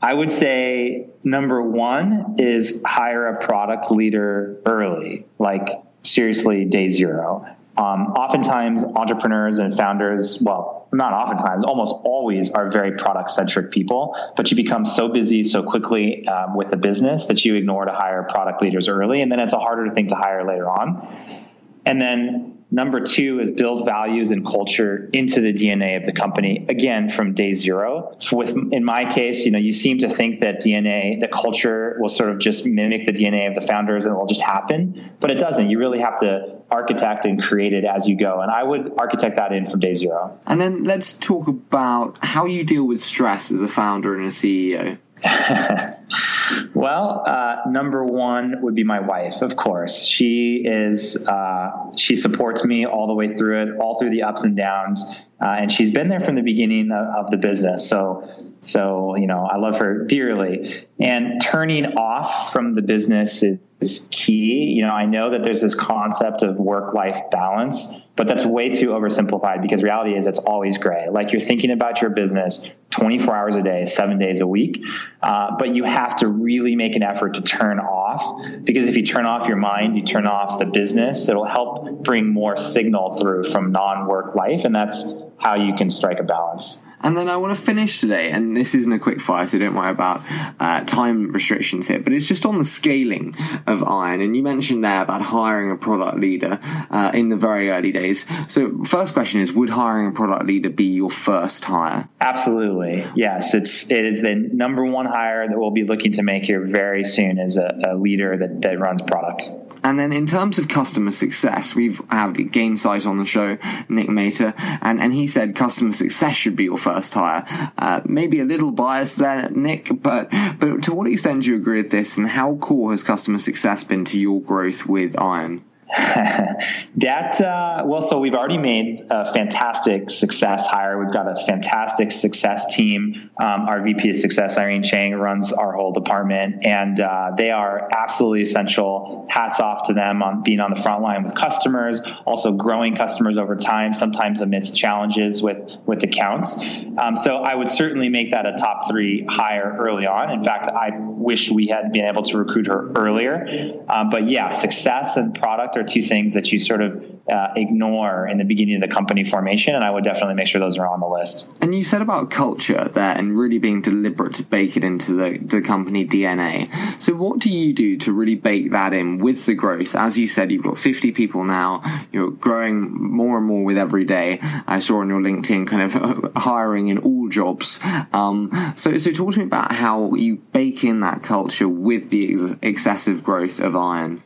I 0.00 0.12
would 0.12 0.30
say 0.30 1.06
number 1.22 1.62
one 1.62 2.36
is 2.38 2.82
hire 2.84 3.26
a 3.28 3.38
product 3.38 3.90
leader 3.90 4.60
early, 4.66 5.26
like 5.38 5.68
seriously 6.02 6.64
day 6.64 6.88
zero. 6.88 7.46
Um, 7.76 8.12
oftentimes, 8.12 8.84
entrepreneurs 8.84 9.58
and 9.58 9.76
founders, 9.76 10.40
well, 10.40 10.88
not 10.92 11.12
oftentimes, 11.12 11.64
almost 11.64 11.92
always 11.92 12.50
are 12.50 12.70
very 12.70 12.96
product 12.96 13.32
centric 13.32 13.72
people, 13.72 14.16
but 14.36 14.50
you 14.50 14.56
become 14.56 14.84
so 14.84 15.08
busy 15.08 15.42
so 15.42 15.64
quickly 15.64 16.26
um, 16.28 16.56
with 16.56 16.70
the 16.70 16.76
business 16.76 17.26
that 17.26 17.44
you 17.44 17.56
ignore 17.56 17.84
to 17.84 17.92
hire 17.92 18.22
product 18.22 18.62
leaders 18.62 18.88
early, 18.88 19.22
and 19.22 19.32
then 19.32 19.40
it's 19.40 19.52
a 19.52 19.58
harder 19.58 19.90
thing 19.90 20.06
to 20.08 20.14
hire 20.14 20.46
later 20.46 20.70
on. 20.70 21.42
And 21.84 22.00
then 22.00 22.53
Number 22.74 23.02
two 23.02 23.38
is 23.38 23.52
build 23.52 23.84
values 23.84 24.32
and 24.32 24.44
culture 24.44 25.08
into 25.12 25.40
the 25.40 25.52
DNA 25.52 25.96
of 25.96 26.04
the 26.04 26.12
company. 26.12 26.66
Again, 26.68 27.08
from 27.08 27.32
day 27.32 27.52
zero. 27.52 28.18
With 28.32 28.48
in 28.72 28.84
my 28.84 29.04
case, 29.04 29.44
you 29.44 29.52
know, 29.52 29.60
you 29.60 29.72
seem 29.72 29.98
to 29.98 30.08
think 30.08 30.40
that 30.40 30.60
DNA, 30.60 31.20
the 31.20 31.28
culture, 31.28 31.96
will 32.00 32.08
sort 32.08 32.30
of 32.30 32.40
just 32.40 32.66
mimic 32.66 33.06
the 33.06 33.12
DNA 33.12 33.46
of 33.46 33.54
the 33.54 33.60
founders 33.60 34.06
and 34.06 34.14
it 34.14 34.18
will 34.18 34.26
just 34.26 34.42
happen, 34.42 35.12
but 35.20 35.30
it 35.30 35.38
doesn't. 35.38 35.70
You 35.70 35.78
really 35.78 36.00
have 36.00 36.18
to 36.18 36.62
architect 36.68 37.26
and 37.26 37.40
create 37.40 37.74
it 37.74 37.84
as 37.84 38.08
you 38.08 38.18
go. 38.18 38.40
And 38.40 38.50
I 38.50 38.64
would 38.64 38.92
architect 38.98 39.36
that 39.36 39.52
in 39.52 39.66
from 39.66 39.78
day 39.78 39.94
zero. 39.94 40.40
And 40.44 40.60
then 40.60 40.82
let's 40.82 41.12
talk 41.12 41.46
about 41.46 42.18
how 42.22 42.46
you 42.46 42.64
deal 42.64 42.84
with 42.84 43.00
stress 43.00 43.52
as 43.52 43.62
a 43.62 43.68
founder 43.68 44.16
and 44.16 44.24
a 44.24 44.30
CEO. 44.30 44.98
well, 46.74 47.24
uh, 47.26 47.56
number 47.66 48.04
one 48.04 48.62
would 48.62 48.74
be 48.74 48.84
my 48.84 49.00
wife, 49.00 49.42
of 49.42 49.56
course. 49.56 50.04
She 50.04 50.64
is 50.66 51.26
uh, 51.26 51.96
she 51.96 52.16
supports 52.16 52.64
me 52.64 52.86
all 52.86 53.06
the 53.06 53.14
way 53.14 53.34
through 53.34 53.62
it, 53.62 53.78
all 53.78 53.98
through 53.98 54.10
the 54.10 54.24
ups 54.24 54.44
and 54.44 54.56
downs, 54.56 55.18
uh, 55.44 55.48
and 55.48 55.70
she's 55.70 55.90
been 55.90 56.08
there 56.08 56.20
from 56.20 56.36
the 56.36 56.42
beginning 56.42 56.90
of, 56.90 57.26
of 57.26 57.30
the 57.30 57.36
business. 57.36 57.86
So, 57.86 58.28
so 58.62 59.14
you 59.16 59.26
know, 59.26 59.44
I 59.44 59.58
love 59.58 59.78
her 59.78 60.06
dearly. 60.06 60.86
And 60.98 61.40
turning 61.42 61.98
off 61.98 62.52
from 62.52 62.74
the 62.74 62.82
business 62.82 63.42
is 63.42 63.58
is 63.84 64.08
key. 64.10 64.72
You 64.76 64.82
know, 64.82 64.92
I 64.92 65.06
know 65.06 65.30
that 65.30 65.42
there's 65.42 65.60
this 65.60 65.74
concept 65.74 66.42
of 66.42 66.58
work 66.58 66.94
life 66.94 67.30
balance, 67.30 68.00
but 68.16 68.26
that's 68.26 68.44
way 68.44 68.70
too 68.70 68.90
oversimplified 68.90 69.62
because 69.62 69.82
reality 69.82 70.16
is 70.16 70.26
it's 70.26 70.38
always 70.38 70.78
gray. 70.78 71.08
Like 71.10 71.32
you're 71.32 71.40
thinking 71.40 71.70
about 71.70 72.00
your 72.00 72.10
business 72.10 72.72
24 72.90 73.36
hours 73.36 73.56
a 73.56 73.62
day, 73.62 73.86
seven 73.86 74.18
days 74.18 74.40
a 74.40 74.46
week, 74.46 74.82
uh, 75.22 75.56
but 75.58 75.74
you 75.74 75.84
have 75.84 76.16
to 76.16 76.28
really 76.28 76.76
make 76.76 76.96
an 76.96 77.02
effort 77.02 77.34
to 77.34 77.42
turn 77.42 77.78
off 77.78 78.64
because 78.64 78.86
if 78.86 78.96
you 78.96 79.04
turn 79.04 79.26
off 79.26 79.48
your 79.48 79.56
mind, 79.56 79.96
you 79.96 80.04
turn 80.04 80.26
off 80.26 80.58
the 80.58 80.66
business, 80.66 81.28
it'll 81.28 81.44
help 81.44 82.04
bring 82.04 82.32
more 82.32 82.56
signal 82.56 83.16
through 83.18 83.44
from 83.44 83.72
non 83.72 84.06
work 84.06 84.34
life. 84.34 84.64
And 84.64 84.74
that's 84.74 85.04
how 85.38 85.54
you 85.54 85.74
can 85.74 85.90
strike 85.90 86.20
a 86.20 86.24
balance. 86.24 86.83
And 87.04 87.14
then 87.14 87.28
I 87.28 87.36
want 87.36 87.54
to 87.54 87.62
finish 87.62 88.00
today, 88.00 88.30
and 88.30 88.56
this 88.56 88.74
isn't 88.74 88.90
a 88.90 88.98
quick 88.98 89.20
fire, 89.20 89.46
so 89.46 89.58
don't 89.58 89.74
worry 89.74 89.90
about 89.90 90.22
uh, 90.58 90.82
time 90.84 91.32
restrictions 91.32 91.86
here, 91.86 91.98
but 91.98 92.14
it's 92.14 92.26
just 92.26 92.46
on 92.46 92.56
the 92.56 92.64
scaling 92.64 93.36
of 93.66 93.84
Iron. 93.84 94.22
And 94.22 94.34
you 94.34 94.42
mentioned 94.42 94.82
there 94.82 95.02
about 95.02 95.20
hiring 95.20 95.70
a 95.70 95.76
product 95.76 96.18
leader 96.18 96.58
uh, 96.90 97.10
in 97.12 97.28
the 97.28 97.36
very 97.36 97.68
early 97.70 97.92
days. 97.92 98.24
So, 98.48 98.84
first 98.84 99.12
question 99.12 99.40
is 99.40 99.52
Would 99.52 99.68
hiring 99.68 100.08
a 100.08 100.12
product 100.12 100.46
leader 100.46 100.70
be 100.70 100.84
your 100.84 101.10
first 101.10 101.66
hire? 101.66 102.08
Absolutely. 102.22 103.04
Yes. 103.14 103.52
It's, 103.52 103.90
it 103.90 104.04
is 104.04 104.22
the 104.22 104.34
number 104.34 104.82
one 104.82 105.04
hire 105.04 105.46
that 105.46 105.58
we'll 105.58 105.72
be 105.72 105.84
looking 105.84 106.12
to 106.12 106.22
make 106.22 106.46
here 106.46 106.64
very 106.64 107.04
soon 107.04 107.38
as 107.38 107.58
a, 107.58 107.80
a 107.86 107.96
leader 107.96 108.34
that, 108.38 108.62
that 108.62 108.78
runs 108.80 109.02
product. 109.02 109.50
And 109.84 109.98
then 109.98 110.12
in 110.12 110.24
terms 110.24 110.58
of 110.58 110.66
customer 110.66 111.10
success, 111.10 111.74
we've 111.74 112.00
had 112.08 112.34
Gainsight 112.36 113.06
on 113.06 113.18
the 113.18 113.26
show, 113.26 113.58
Nick 113.90 114.08
Mehta, 114.08 114.54
and, 114.80 114.98
and 114.98 115.12
he 115.12 115.26
said 115.26 115.54
customer 115.54 115.92
success 115.92 116.34
should 116.34 116.56
be 116.56 116.64
your 116.64 116.78
first 116.78 116.93
hire. 117.14 117.44
Uh, 117.78 118.00
maybe 118.04 118.40
a 118.40 118.44
little 118.44 118.70
biased 118.70 119.18
there, 119.18 119.50
Nick, 119.50 119.90
but 120.02 120.30
but 120.58 120.82
to 120.84 120.94
what 120.94 121.06
extent 121.06 121.42
do 121.42 121.50
you 121.50 121.56
agree 121.56 121.82
with 121.82 121.90
this, 121.90 122.16
and 122.16 122.28
how 122.28 122.56
core 122.56 122.92
has 122.92 123.02
customer 123.02 123.38
success 123.38 123.84
been 123.84 124.04
to 124.06 124.18
your 124.18 124.40
growth 124.40 124.86
with 124.86 125.18
Iron? 125.20 125.64
that 126.96 127.40
uh, 127.40 127.84
well, 127.86 128.02
so 128.02 128.18
we've 128.18 128.34
already 128.34 128.58
made 128.58 129.06
a 129.10 129.32
fantastic 129.32 130.10
success 130.10 130.66
hire. 130.66 130.98
We've 130.98 131.12
got 131.12 131.28
a 131.28 131.46
fantastic 131.46 132.10
success 132.10 132.74
team. 132.74 133.30
Um, 133.40 133.68
our 133.68 133.80
VP 133.80 134.10
of 134.10 134.16
Success, 134.16 134.58
Irene 134.58 134.82
Chang, 134.82 135.14
runs 135.14 135.52
our 135.52 135.72
whole 135.72 135.92
department, 135.92 136.66
and 136.66 136.98
uh, 136.98 137.32
they 137.36 137.50
are 137.50 137.88
absolutely 137.96 138.42
essential. 138.42 139.26
Hats 139.30 139.60
off 139.60 139.86
to 139.86 139.92
them 139.92 140.20
on 140.22 140.42
being 140.42 140.58
on 140.58 140.74
the 140.74 140.80
front 140.80 141.02
line 141.02 141.22
with 141.22 141.36
customers, 141.36 142.00
also 142.26 142.52
growing 142.52 142.96
customers 142.96 143.38
over 143.38 143.54
time, 143.54 143.94
sometimes 143.94 144.40
amidst 144.40 144.76
challenges 144.76 145.42
with 145.42 145.58
with 145.86 146.02
accounts. 146.02 146.58
Um, 146.98 147.16
so 147.16 147.36
I 147.36 147.54
would 147.54 147.68
certainly 147.68 148.08
make 148.08 148.32
that 148.32 148.46
a 148.46 148.56
top 148.56 148.88
three 148.88 149.24
hire 149.28 149.76
early 149.78 150.06
on. 150.06 150.32
In 150.32 150.42
fact, 150.42 150.66
I 150.66 150.90
wish 150.98 151.50
we 151.50 151.68
had 151.68 151.92
been 151.92 152.06
able 152.06 152.22
to 152.24 152.38
recruit 152.38 152.66
her 152.66 152.90
earlier. 152.96 153.84
Um, 153.88 154.10
but 154.10 154.28
yeah, 154.28 154.50
success 154.50 155.16
and 155.16 155.34
product 155.34 155.76
are 155.76 155.83
two 155.84 156.02
things 156.02 156.34
that 156.34 156.52
you 156.52 156.58
sort 156.58 156.82
of 156.82 157.14
uh, 157.30 157.48
ignore 157.56 158.28
in 158.28 158.38
the 158.38 158.44
beginning 158.44 158.76
of 158.76 158.88
the 158.88 158.94
company 158.94 159.24
formation, 159.24 159.74
and 159.74 159.84
I 159.84 159.90
would 159.90 160.04
definitely 160.04 160.34
make 160.34 160.46
sure 160.46 160.60
those 160.60 160.78
are 160.78 160.86
on 160.86 161.00
the 161.00 161.06
list. 161.06 161.50
And 161.60 161.74
you 161.74 161.84
said 161.84 162.02
about 162.02 162.30
culture 162.30 162.88
there 162.92 163.16
and 163.16 163.38
really 163.38 163.58
being 163.58 163.80
deliberate 163.80 164.34
to 164.34 164.42
bake 164.42 164.76
it 164.76 164.84
into 164.84 165.14
the, 165.14 165.38
the 165.38 165.62
company 165.62 166.06
DNA. 166.06 166.72
So, 167.00 167.14
what 167.14 167.38
do 167.38 167.50
you 167.50 167.72
do 167.72 167.96
to 167.98 168.12
really 168.12 168.34
bake 168.34 168.72
that 168.72 168.92
in 168.92 169.18
with 169.18 169.46
the 169.46 169.54
growth? 169.54 169.94
As 169.94 170.18
you 170.18 170.26
said, 170.26 170.52
you've 170.52 170.64
got 170.64 170.78
50 170.78 171.12
people 171.12 171.44
now, 171.44 171.82
you're 172.12 172.30
growing 172.30 172.92
more 172.92 173.38
and 173.38 173.46
more 173.46 173.64
with 173.64 173.78
every 173.78 174.04
day. 174.04 174.40
I 174.66 174.80
saw 174.80 174.96
on 174.96 175.08
your 175.08 175.20
LinkedIn 175.20 175.66
kind 175.66 175.82
of 175.82 176.32
hiring 176.36 176.88
in 176.88 176.98
all 176.98 177.28
jobs. 177.28 177.80
Um, 178.12 178.50
so, 178.76 178.98
so, 178.98 179.10
talk 179.12 179.34
to 179.34 179.38
me 179.38 179.44
about 179.44 179.72
how 179.72 180.14
you 180.14 180.36
bake 180.52 180.84
in 180.84 181.00
that 181.00 181.22
culture 181.22 181.68
with 181.68 182.10
the 182.10 182.32
ex- 182.32 182.56
excessive 182.62 183.22
growth 183.22 183.60
of 183.60 183.76
Iron. 183.76 184.22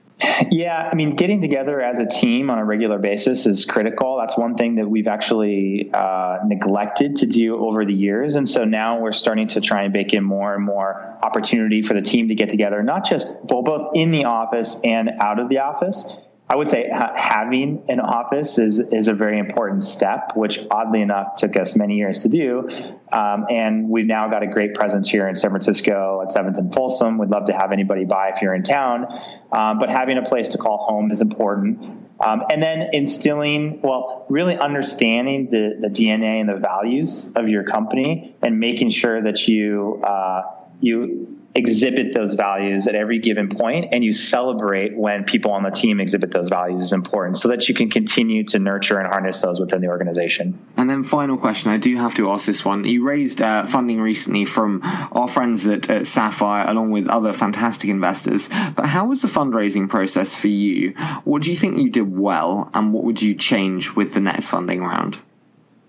Yeah, 0.50 0.88
I 0.90 0.94
mean, 0.94 1.10
getting 1.10 1.40
together 1.40 1.80
as 1.80 1.98
a 2.00 2.06
team 2.06 2.50
on 2.50 2.58
a 2.58 2.64
regular 2.64 2.98
basis 2.98 3.46
is 3.46 3.64
critical. 3.64 4.16
That's 4.18 4.36
one 4.36 4.56
thing 4.56 4.76
that 4.76 4.88
we've 4.88 5.06
actually 5.06 5.90
uh, 5.92 6.38
neglected 6.44 7.16
to 7.16 7.26
do 7.26 7.56
over 7.56 7.84
the 7.84 7.94
years. 7.94 8.34
And 8.34 8.48
so 8.48 8.64
now 8.64 9.00
we're 9.00 9.12
starting 9.12 9.48
to 9.48 9.60
try 9.60 9.82
and 9.82 9.92
bake 9.92 10.14
in 10.14 10.24
more 10.24 10.54
and 10.54 10.64
more 10.64 11.18
opportunity 11.22 11.82
for 11.82 11.94
the 11.94 12.02
team 12.02 12.28
to 12.28 12.34
get 12.34 12.48
together, 12.48 12.82
not 12.82 13.08
just 13.08 13.46
both 13.46 13.94
in 13.94 14.10
the 14.10 14.24
office 14.24 14.80
and 14.82 15.10
out 15.20 15.38
of 15.38 15.48
the 15.48 15.58
office. 15.58 16.16
I 16.50 16.56
would 16.56 16.68
say 16.68 16.88
ha- 16.90 17.12
having 17.14 17.84
an 17.88 18.00
office 18.00 18.58
is 18.58 18.80
is 18.80 19.08
a 19.08 19.12
very 19.12 19.38
important 19.38 19.82
step, 19.82 20.32
which 20.34 20.60
oddly 20.70 21.02
enough 21.02 21.34
took 21.36 21.56
us 21.56 21.76
many 21.76 21.96
years 21.96 22.20
to 22.20 22.28
do. 22.30 22.68
Um, 23.12 23.46
and 23.50 23.90
we've 23.90 24.06
now 24.06 24.28
got 24.30 24.42
a 24.42 24.46
great 24.46 24.74
presence 24.74 25.08
here 25.08 25.28
in 25.28 25.36
San 25.36 25.50
Francisco 25.50 26.22
at 26.22 26.32
Seventh 26.32 26.56
and 26.56 26.72
Folsom. 26.72 27.18
We'd 27.18 27.28
love 27.28 27.46
to 27.46 27.52
have 27.52 27.70
anybody 27.70 28.06
by 28.06 28.30
if 28.30 28.40
you're 28.40 28.54
in 28.54 28.62
town, 28.62 29.06
um, 29.52 29.78
but 29.78 29.90
having 29.90 30.16
a 30.16 30.22
place 30.22 30.48
to 30.50 30.58
call 30.58 30.78
home 30.78 31.10
is 31.10 31.20
important. 31.20 32.06
Um, 32.20 32.42
and 32.50 32.62
then 32.62 32.90
instilling, 32.94 33.80
well, 33.82 34.24
really 34.30 34.56
understanding 34.56 35.50
the 35.50 35.76
the 35.78 35.88
DNA 35.88 36.40
and 36.40 36.48
the 36.48 36.56
values 36.56 37.30
of 37.36 37.50
your 37.50 37.64
company, 37.64 38.36
and 38.40 38.58
making 38.58 38.88
sure 38.88 39.20
that 39.22 39.48
you 39.48 40.00
uh, 40.02 40.42
you 40.80 41.37
exhibit 41.58 42.14
those 42.14 42.34
values 42.34 42.86
at 42.86 42.94
every 42.94 43.18
given 43.18 43.48
point 43.48 43.86
and 43.92 44.04
you 44.04 44.12
celebrate 44.12 44.96
when 44.96 45.24
people 45.24 45.50
on 45.50 45.64
the 45.64 45.70
team 45.70 45.98
exhibit 45.98 46.30
those 46.30 46.48
values 46.48 46.80
is 46.80 46.92
important 46.92 47.36
so 47.36 47.48
that 47.48 47.68
you 47.68 47.74
can 47.74 47.90
continue 47.90 48.44
to 48.44 48.60
nurture 48.60 48.98
and 48.98 49.08
harness 49.08 49.40
those 49.40 49.58
within 49.58 49.80
the 49.80 49.88
organization. 49.88 50.56
And 50.76 50.88
then 50.88 51.02
final 51.02 51.36
question, 51.36 51.72
I 51.72 51.76
do 51.76 51.96
have 51.96 52.14
to 52.14 52.30
ask 52.30 52.46
this 52.46 52.64
one. 52.64 52.84
You 52.84 53.04
raised 53.04 53.42
uh, 53.42 53.66
funding 53.66 54.00
recently 54.00 54.44
from 54.44 54.80
our 55.12 55.26
friends 55.28 55.66
at, 55.66 55.90
at, 55.90 56.06
Sapphire 56.06 56.68
along 56.68 56.92
with 56.92 57.08
other 57.08 57.32
fantastic 57.32 57.90
investors, 57.90 58.48
but 58.76 58.86
how 58.86 59.06
was 59.06 59.22
the 59.22 59.28
fundraising 59.28 59.88
process 59.88 60.34
for 60.34 60.48
you? 60.48 60.90
What 61.24 61.42
do 61.42 61.50
you 61.50 61.56
think 61.56 61.78
you 61.78 61.90
did 61.90 62.16
well 62.16 62.70
and 62.72 62.92
what 62.92 63.02
would 63.02 63.20
you 63.20 63.34
change 63.34 63.94
with 63.94 64.14
the 64.14 64.20
next 64.20 64.46
funding 64.48 64.80
round? 64.80 65.18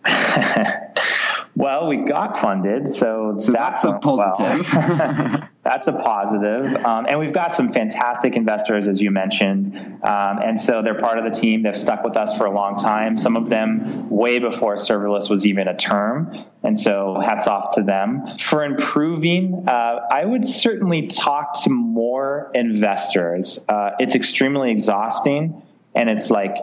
Well, 1.60 1.88
we 1.88 1.98
got 1.98 2.38
funded, 2.38 2.88
so, 2.88 3.36
so 3.38 3.52
that's 3.52 3.84
a 3.84 4.00
positive. 4.00 4.72
Well. 4.72 5.50
that's 5.64 5.90
a 5.90 5.92
positive. 5.92 6.74
Um, 6.74 7.06
and 7.06 7.20
we've 7.20 7.34
got 7.34 7.54
some 7.54 7.68
fantastic 7.68 8.38
investors, 8.38 8.88
as 8.88 9.02
you 9.02 9.12
mentioned. 9.12 9.76
Um, 9.76 10.40
and 10.42 10.58
so 10.58 10.82
they're 10.82 10.98
part 10.98 11.20
of 11.20 11.26
the 11.26 11.38
team. 11.38 11.64
They've 11.64 11.76
stuck 11.76 12.06
with 12.06 12.16
us 12.16 12.38
for 12.38 12.46
a 12.46 12.52
long 12.52 12.78
time. 12.78 13.18
Some 13.18 13.36
of 13.36 13.50
them 13.50 13.84
way 14.10 14.40
before 14.40 14.76
serverless 14.76 15.30
was 15.30 15.46
even 15.46 15.68
a 15.68 15.76
term. 15.76 16.46
And 16.64 16.80
so 16.80 17.20
hats 17.20 17.46
off 17.46 17.76
to 17.76 17.84
them. 17.84 18.38
For 18.38 18.64
improving, 18.64 19.68
uh, 19.68 20.00
I 20.10 20.24
would 20.24 20.48
certainly 20.48 21.08
talk 21.08 21.64
to 21.64 21.72
more 21.72 22.52
investors. 22.56 23.60
Uh, 23.68 23.92
it's 24.00 24.16
extremely 24.16 24.72
exhausting 24.72 25.62
and 25.94 26.10
it's 26.10 26.32
like 26.32 26.56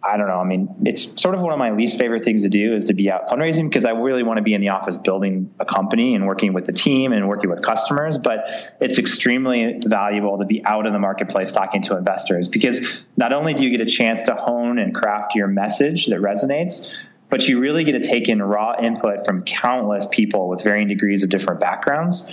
I 0.00 0.16
don't 0.16 0.28
know. 0.28 0.38
I 0.38 0.44
mean, 0.44 0.68
it's 0.84 1.20
sort 1.20 1.34
of 1.34 1.40
one 1.40 1.52
of 1.52 1.58
my 1.58 1.72
least 1.72 1.98
favorite 1.98 2.24
things 2.24 2.42
to 2.42 2.48
do 2.48 2.76
is 2.76 2.84
to 2.84 2.94
be 2.94 3.10
out 3.10 3.28
fundraising 3.28 3.68
because 3.68 3.84
I 3.84 3.90
really 3.90 4.22
want 4.22 4.36
to 4.36 4.42
be 4.42 4.54
in 4.54 4.60
the 4.60 4.68
office 4.68 4.96
building 4.96 5.52
a 5.58 5.64
company 5.64 6.14
and 6.14 6.24
working 6.24 6.52
with 6.52 6.66
the 6.66 6.72
team 6.72 7.12
and 7.12 7.28
working 7.28 7.50
with 7.50 7.62
customers. 7.62 8.16
But 8.16 8.44
it's 8.80 8.98
extremely 8.98 9.80
valuable 9.84 10.38
to 10.38 10.44
be 10.44 10.64
out 10.64 10.86
in 10.86 10.92
the 10.92 11.00
marketplace 11.00 11.50
talking 11.50 11.82
to 11.82 11.96
investors 11.96 12.48
because 12.48 12.86
not 13.16 13.32
only 13.32 13.54
do 13.54 13.64
you 13.64 13.76
get 13.76 13.80
a 13.80 13.90
chance 13.90 14.22
to 14.24 14.36
hone 14.36 14.78
and 14.78 14.94
craft 14.94 15.34
your 15.34 15.48
message 15.48 16.06
that 16.06 16.20
resonates, 16.20 16.92
but 17.28 17.48
you 17.48 17.58
really 17.58 17.82
get 17.82 18.00
to 18.00 18.08
take 18.08 18.28
in 18.28 18.40
raw 18.40 18.80
input 18.80 19.26
from 19.26 19.42
countless 19.42 20.06
people 20.06 20.48
with 20.48 20.62
varying 20.62 20.86
degrees 20.86 21.24
of 21.24 21.28
different 21.28 21.60
backgrounds. 21.60 22.32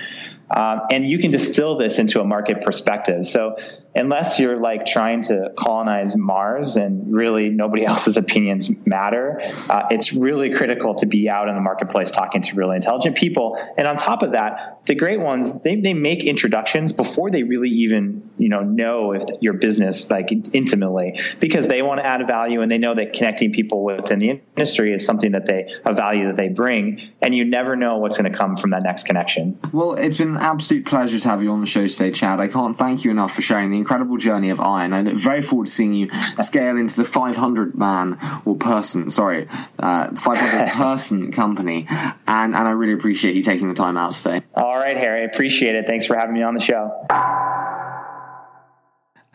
Um, 0.50 0.82
and 0.92 1.10
you 1.10 1.20
can 1.20 1.32
distill 1.32 1.78
this 1.78 1.98
into 1.98 2.22
a 2.22 2.24
market 2.24 2.62
perspective. 2.62 3.26
So 3.26 3.58
unless 3.96 4.40
you're 4.40 4.58
like 4.58 4.86
trying 4.86 5.24
to 5.24 5.52
colonize 5.58 6.16
Mars 6.16 6.76
and 6.76 7.14
really 7.14 7.50
nobody 7.50 7.86
else's 7.86 8.18
opinions 8.18 8.70
matter, 8.86 9.42
uh, 9.70 9.88
it's 9.90 10.14
really 10.14 10.54
critical 10.54 10.96
to 10.96 11.06
be 11.06 11.30
out 11.30 11.50
in 11.50 11.56
the 11.56 11.62
marketplace 11.62 12.12
talking 12.12 12.42
to 12.42 12.56
really 12.56 12.76
intelligent 12.76 13.18
people. 13.18 13.58
And 13.78 13.88
on 13.88 13.98
top 13.98 14.22
of 14.22 14.32
that, 14.32 14.82
the 14.86 14.96
great 14.96 15.20
ones, 15.20 15.52
they, 15.64 15.80
they 15.80 15.94
make 15.94 16.24
introductions 16.24 16.94
before 16.94 17.32
they 17.32 17.44
really 17.44 17.70
even, 17.70 18.30
you 18.38 18.50
know, 18.50 18.62
know 18.62 19.14
if 19.14 19.24
your 19.42 19.54
business 19.54 20.12
like 20.12 20.32
intimately 20.54 21.20
because 21.40 21.68
they 21.68 21.82
want 21.82 22.00
to 22.00 22.06
add 22.06 22.26
value 22.28 22.62
and 22.62 22.72
they 22.72 22.78
know 22.78 22.94
that 22.94 23.14
connecting 23.14 23.52
people 23.52 23.84
within 23.84 24.20
the 24.20 24.42
industry 24.56 24.94
is 24.94 25.06
something 25.06 25.32
that 25.32 25.46
they, 25.46 25.74
a 25.86 25.94
value 25.94 26.28
that 26.28 26.38
they 26.38 26.50
bring. 26.50 27.10
And 27.22 27.34
you 27.34 27.46
never 27.46 27.76
know 27.76 27.98
what's 27.98 28.18
going 28.18 28.32
to 28.32 28.38
come 28.38 28.56
from 28.56 28.72
that 28.72 28.84
next 28.84 29.04
connection. 29.04 29.58
Well, 29.72 29.94
it's 29.94 30.18
been 30.18 30.35
an 30.36 30.42
absolute 30.42 30.86
pleasure 30.86 31.20
to 31.20 31.30
have 31.30 31.42
you 31.42 31.52
on 31.52 31.62
the 31.62 31.66
show 31.66 31.88
today, 31.88 32.12
Chad. 32.12 32.40
I 32.40 32.48
can't 32.48 32.78
thank 32.78 33.04
you 33.04 33.12
enough 33.12 33.34
for 33.34 33.42
sharing 33.42 33.72
the 33.72 33.78
incredible 33.78 34.18
journey 34.18 34.50
of 34.50 34.60
Iron. 34.60 34.94
I 34.94 35.02
look 35.02 35.16
very 35.16 35.42
forward 35.42 35.68
to 35.68 35.72
seeing 35.72 35.94
you 35.94 36.10
scale 36.42 36.78
into 36.78 36.96
the 36.96 37.06
500 37.06 37.76
man 37.76 38.20
or 38.46 38.56
person, 38.58 39.10
sorry, 39.10 39.48
uh, 39.80 40.14
500 40.16 40.72
person 40.74 41.32
company. 41.32 41.88
And, 41.90 42.56
and 42.56 42.56
I 42.56 42.72
really 42.72 42.94
appreciate 42.94 43.36
you 43.36 43.44
taking 43.44 43.70
the 43.70 43.76
time 43.76 43.98
out 43.98 44.14
today. 44.14 44.42
All 44.54 44.76
right, 44.76 44.98
Harry. 44.98 45.26
Appreciate 45.26 45.76
it. 45.76 45.88
Thanks 45.88 46.06
for 46.06 46.18
having 46.18 46.34
me 46.34 46.44
on 46.44 46.54
the 46.54 46.62
show. 46.62 46.92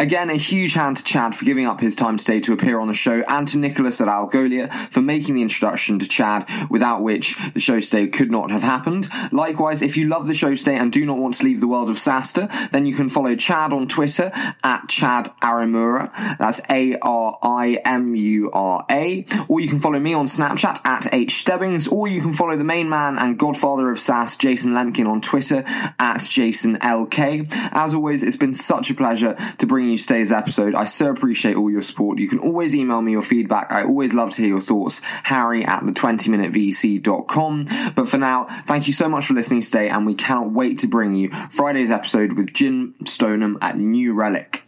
Again, 0.00 0.30
a 0.30 0.34
huge 0.34 0.72
hand 0.72 0.96
to 0.96 1.04
Chad 1.04 1.34
for 1.34 1.44
giving 1.44 1.66
up 1.66 1.78
his 1.78 1.94
time 1.94 2.16
today 2.16 2.40
to 2.40 2.54
appear 2.54 2.80
on 2.80 2.88
the 2.88 2.94
show, 2.94 3.22
and 3.28 3.46
to 3.48 3.58
Nicholas 3.58 4.00
at 4.00 4.08
Algolia 4.08 4.72
for 4.90 5.02
making 5.02 5.34
the 5.34 5.42
introduction 5.42 5.98
to 5.98 6.08
Chad, 6.08 6.48
without 6.70 7.02
which 7.02 7.36
the 7.52 7.60
show 7.60 7.78
today 7.80 8.08
could 8.08 8.30
not 8.30 8.50
have 8.50 8.62
happened. 8.62 9.10
Likewise, 9.30 9.82
if 9.82 9.98
you 9.98 10.08
love 10.08 10.26
the 10.26 10.32
show 10.32 10.54
today 10.54 10.76
and 10.76 10.90
do 10.90 11.04
not 11.04 11.18
want 11.18 11.34
to 11.34 11.44
leave 11.44 11.60
the 11.60 11.68
world 11.68 11.90
of 11.90 11.96
SaaStr, 11.96 12.70
then 12.70 12.86
you 12.86 12.94
can 12.94 13.10
follow 13.10 13.36
Chad 13.36 13.74
on 13.74 13.88
Twitter 13.88 14.32
at 14.64 14.88
Chad 14.88 15.30
Arimura. 15.42 16.10
That's 16.38 16.62
A 16.70 16.96
R 17.02 17.38
I 17.42 17.82
M 17.84 18.14
U 18.14 18.50
R 18.52 18.86
A. 18.90 19.26
Or 19.48 19.60
you 19.60 19.68
can 19.68 19.80
follow 19.80 20.00
me 20.00 20.14
on 20.14 20.24
Snapchat 20.24 20.80
at 20.82 21.12
H 21.12 21.34
Stebbings, 21.34 21.88
or 21.88 22.08
you 22.08 22.22
can 22.22 22.32
follow 22.32 22.56
the 22.56 22.64
main 22.64 22.88
man 22.88 23.18
and 23.18 23.38
godfather 23.38 23.90
of 23.90 24.00
SaaS, 24.00 24.38
Jason 24.38 24.72
Lemkin, 24.72 25.06
on 25.06 25.20
Twitter 25.20 25.62
at 25.98 26.22
Jason 26.22 26.78
LK. 26.78 27.52
As 27.72 27.92
always, 27.92 28.22
it's 28.22 28.36
been 28.36 28.54
such 28.54 28.88
a 28.88 28.94
pleasure 28.94 29.36
to 29.58 29.66
bring 29.66 29.89
you 29.92 29.98
today's 29.98 30.32
episode. 30.32 30.74
I 30.74 30.86
so 30.86 31.10
appreciate 31.10 31.56
all 31.56 31.70
your 31.70 31.82
support. 31.82 32.18
You 32.18 32.28
can 32.28 32.38
always 32.38 32.74
email 32.74 33.02
me 33.02 33.12
your 33.12 33.22
feedback. 33.22 33.72
I 33.72 33.84
always 33.84 34.14
love 34.14 34.30
to 34.30 34.42
hear 34.42 34.50
your 34.50 34.60
thoughts. 34.60 35.00
Harry 35.24 35.64
at 35.64 35.84
the 35.84 35.92
20minutevc.com. 35.92 37.66
But 37.94 38.08
for 38.08 38.18
now, 38.18 38.44
thank 38.64 38.86
you 38.86 38.92
so 38.92 39.08
much 39.08 39.26
for 39.26 39.34
listening 39.34 39.62
today, 39.62 39.88
and 39.88 40.06
we 40.06 40.14
cannot 40.14 40.52
wait 40.52 40.78
to 40.78 40.86
bring 40.86 41.14
you 41.14 41.30
Friday's 41.50 41.90
episode 41.90 42.34
with 42.34 42.52
Jim 42.52 42.94
Stoneham 43.04 43.58
at 43.60 43.76
New 43.76 44.14
Relic. 44.14 44.64